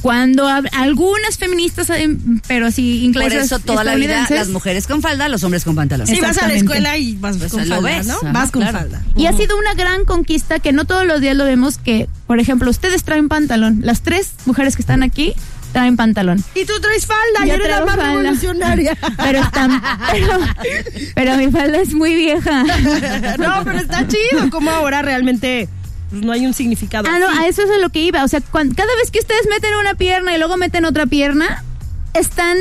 Cuando 0.03 0.49
hab- 0.49 0.69
algunas 0.73 1.37
feministas, 1.39 1.91
eh, 1.91 2.17
pero 2.47 2.67
Por 2.67 2.79
inglesas, 2.79 3.45
eso 3.47 3.59
toda 3.59 3.83
la 3.85 3.95
vida 3.97 4.27
las 4.31 4.49
mujeres 4.49 4.87
con 4.87 5.03
falda, 5.03 5.29
los 5.29 5.43
hombres 5.45 5.65
con 5.65 5.75
pantalón. 5.75 6.07
Sí, 6.07 6.21
vas 6.21 6.39
a 6.39 6.47
la 6.49 6.55
escuela 6.55 6.97
y 6.97 7.17
vas 7.17 7.37
Pues 7.39 7.53
con 7.53 7.69
lo 7.69 7.77
falda, 7.77 7.91
ves, 7.99 8.07
¿no? 8.07 8.19
vas 8.33 8.51
con 8.51 8.63
claro. 8.63 8.79
falda. 8.79 9.03
Y 9.17 9.27
ha 9.27 9.33
sido 9.33 9.57
una 9.59 9.75
gran 9.75 10.05
conquista 10.05 10.59
que 10.61 10.73
no 10.73 10.85
todos 10.85 11.07
los 11.07 11.21
días 11.21 11.37
lo 11.37 11.45
vemos 11.45 11.79
que, 11.79 12.09
por 12.27 12.39
ejemplo, 12.41 12.71
ustedes 12.71 13.03
traen 13.05 13.29
pantalón. 13.29 13.81
Las 13.83 14.03
tres 14.03 14.31
mujeres 14.45 14.77
que 14.77 14.83
están 14.83 15.03
aquí 15.03 15.35
traen 15.73 15.97
pantalón. 15.97 16.43
Y 16.55 16.65
tú 16.65 16.73
traes 16.81 17.05
falda, 17.07 17.47
Yo 17.47 17.55
eres 17.55 17.69
la 17.69 17.85
más 17.85 17.97
falda. 17.97 18.11
revolucionaria. 18.13 18.97
Pero 19.19 19.41
están, 19.41 19.83
pero, 20.13 20.39
pero 21.15 21.37
mi 21.37 21.51
falda 21.51 21.79
es 21.81 21.93
muy 21.93 22.15
vieja. 22.15 22.63
no, 23.39 23.65
pero 23.65 23.79
está 23.79 24.07
chido, 24.09 24.49
como 24.51 24.71
ahora 24.71 25.03
realmente 25.03 25.69
pues, 26.17 26.27
no 26.27 26.33
hay 26.33 26.47
un 26.47 26.55
significado. 26.55 27.09
Ah, 27.11 27.19
no, 27.19 27.29
así. 27.29 27.39
a 27.39 27.49
eso 27.49 27.63
es 27.63 27.71
a 27.71 27.79
lo 27.79 27.91
que 27.91 28.01
iba. 28.03 28.25
O 28.25 28.29
sea, 28.29 28.41
cada 28.41 28.95
vez 28.97 29.11
que 29.11 29.19
ustedes 29.19 29.47
meten 29.49 29.71
una 29.81 29.95
pierna 29.95 30.35
y 30.35 30.39
luego 30.39 30.57
meten 30.57 30.85
otra 30.85 31.07
pierna, 31.07 31.63
están. 32.15 32.57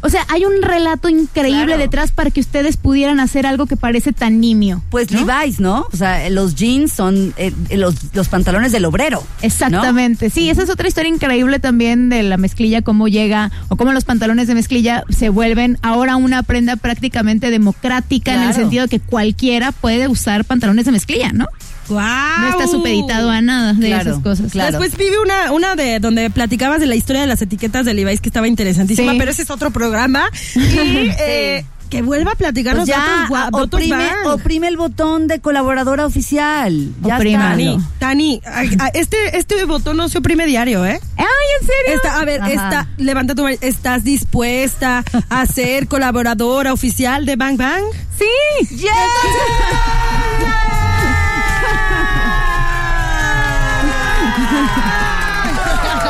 O 0.00 0.10
sea, 0.10 0.26
hay 0.28 0.44
un 0.44 0.60
relato 0.60 1.08
increíble 1.08 1.64
Claro. 1.64 1.80
detrás 1.80 2.12
para 2.12 2.30
que 2.30 2.38
ustedes 2.38 2.76
pudieran 2.76 3.20
hacer 3.20 3.46
algo 3.46 3.64
que 3.64 3.78
parece 3.78 4.12
tan 4.12 4.38
nimio. 4.38 4.82
Pues 4.90 5.10
¿no? 5.10 5.24
Levi's, 5.24 5.60
¿no? 5.60 5.86
O 5.90 5.96
sea, 5.96 6.28
los 6.28 6.54
jeans 6.56 6.92
son 6.92 7.32
eh, 7.38 7.54
los, 7.74 7.94
los 8.12 8.28
pantalones 8.28 8.70
del 8.70 8.84
obrero. 8.84 9.20
¿no? 9.22 9.46
Exactamente, 9.46 10.28
sí, 10.28 10.50
esa 10.50 10.62
es 10.62 10.68
otra 10.68 10.88
historia 10.88 11.08
increíble 11.08 11.58
también 11.58 12.10
de 12.10 12.22
la 12.22 12.36
mezclilla, 12.36 12.82
cómo 12.82 13.08
llega 13.08 13.50
o 13.70 13.76
cómo 13.76 13.94
los 13.94 14.04
pantalones 14.04 14.46
de 14.46 14.54
mezclilla 14.54 15.04
se 15.08 15.30
vuelven 15.30 15.78
ahora 15.80 16.16
una 16.16 16.42
prenda 16.42 16.76
prácticamente 16.76 17.48
democrática 17.50 18.34
en 18.34 18.42
el 18.42 18.52
sentido 18.52 18.88
que 18.88 19.00
cualquiera 19.00 19.72
puede 19.72 20.08
usar 20.08 20.44
pantalones 20.44 20.84
de 20.84 20.92
mezclilla, 20.92 21.32
¿no? 21.32 21.46
No 21.88 22.48
está 22.48 22.66
supeditado 22.66 23.30
a 23.30 23.40
nada 23.40 23.72
de 23.74 23.86
Claro, 23.88 24.10
esas 24.12 24.22
cosas. 24.22 24.52
claro. 24.52 24.78
Después 24.78 24.96
vive 24.98 25.18
una, 25.20 25.52
una 25.52 25.76
de 25.76 26.00
donde 26.00 26.30
platicabas 26.30 26.80
de 26.80 26.86
la 26.86 26.94
historia 26.96 27.20
de 27.22 27.26
las 27.28 27.42
etiquetas 27.42 27.84
de 27.84 27.94
Levi's 27.94 28.20
que 28.20 28.28
estaba 28.28 28.48
interesantísima, 28.48 29.12
Sí. 29.12 29.18
pero 29.18 29.30
ese 29.30 29.42
es 29.42 29.50
otro 29.50 29.70
programa. 29.70 30.28
Y 30.54 30.58
eh, 31.20 31.64
que 31.90 32.02
vuelva 32.02 32.32
a 32.32 32.34
platicarnos 32.34 32.88
Pues 32.88 32.96
de 32.96 33.02
ya, 33.02 33.28
otros 33.52 33.82
oprime, 34.24 34.66
el 34.68 34.76
botón 34.76 35.28
de 35.28 35.38
colaboradora 35.40 36.06
oficial. 36.06 36.88
Ya. 37.02 37.18
Tani, 37.18 37.78
Tani, 38.00 38.40
a- 38.44 38.84
a- 38.86 38.88
este, 38.88 39.36
este 39.38 39.64
botón 39.64 39.96
no 39.98 40.08
se 40.08 40.18
oprime 40.18 40.46
diario, 40.46 40.84
¿eh? 40.84 40.98
¡Ay, 41.16 41.24
en 41.60 41.66
serio! 41.66 41.94
Está, 41.96 42.20
a 42.20 42.24
ver, 42.24 42.40
Ajá. 42.40 42.88
levanta 42.96 43.34
tu 43.36 43.44
mano. 43.44 43.56
¿Estás 43.60 44.02
dispuesta 44.02 45.04
a 45.28 45.46
ser 45.46 45.86
colaboradora 45.86 46.72
oficial 46.72 47.26
de 47.26 47.36
Bang 47.36 47.56
Bang? 47.58 47.84
Sí. 48.18 48.76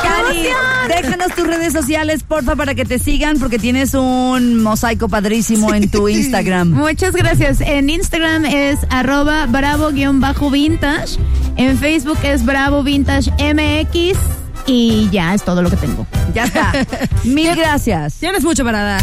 Cari, 0.03 0.49
déjanos 0.89 1.35
tus 1.35 1.47
redes 1.47 1.73
sociales, 1.73 2.23
porfa, 2.23 2.57
para 2.57 2.75
que 2.75 2.85
te 2.85 2.99
sigan, 2.99 3.39
porque 3.39 3.59
tienes 3.59 3.95
un 3.95 4.63
mosaico 4.63 5.09
padrísimo 5.09 5.73
en 5.73 5.91
tu 5.91 6.09
Instagram. 6.09 6.71
Muchas 6.71 7.15
gracias. 7.15 7.61
En 7.61 7.91
Instagram 7.91 8.45
es 8.45 8.79
arroba 8.91 9.47
bravo-vintage. 9.47 11.19
En 11.57 11.79
Facebook 11.79 12.19
es 12.23 12.45
bravo 12.45 12.83
vintage 12.83 13.31
MX. 13.33 14.19
Y 14.67 15.09
ya 15.11 15.35
es 15.35 15.43
todo 15.43 15.63
lo 15.63 15.71
que 15.71 15.77
tengo. 15.77 16.07
Ya 16.35 16.45
está. 16.45 16.73
Mil 17.25 17.55
gracias. 17.55 18.15
Tienes 18.15 18.43
mucho 18.43 18.65
para 18.65 18.83
dar. 18.83 19.03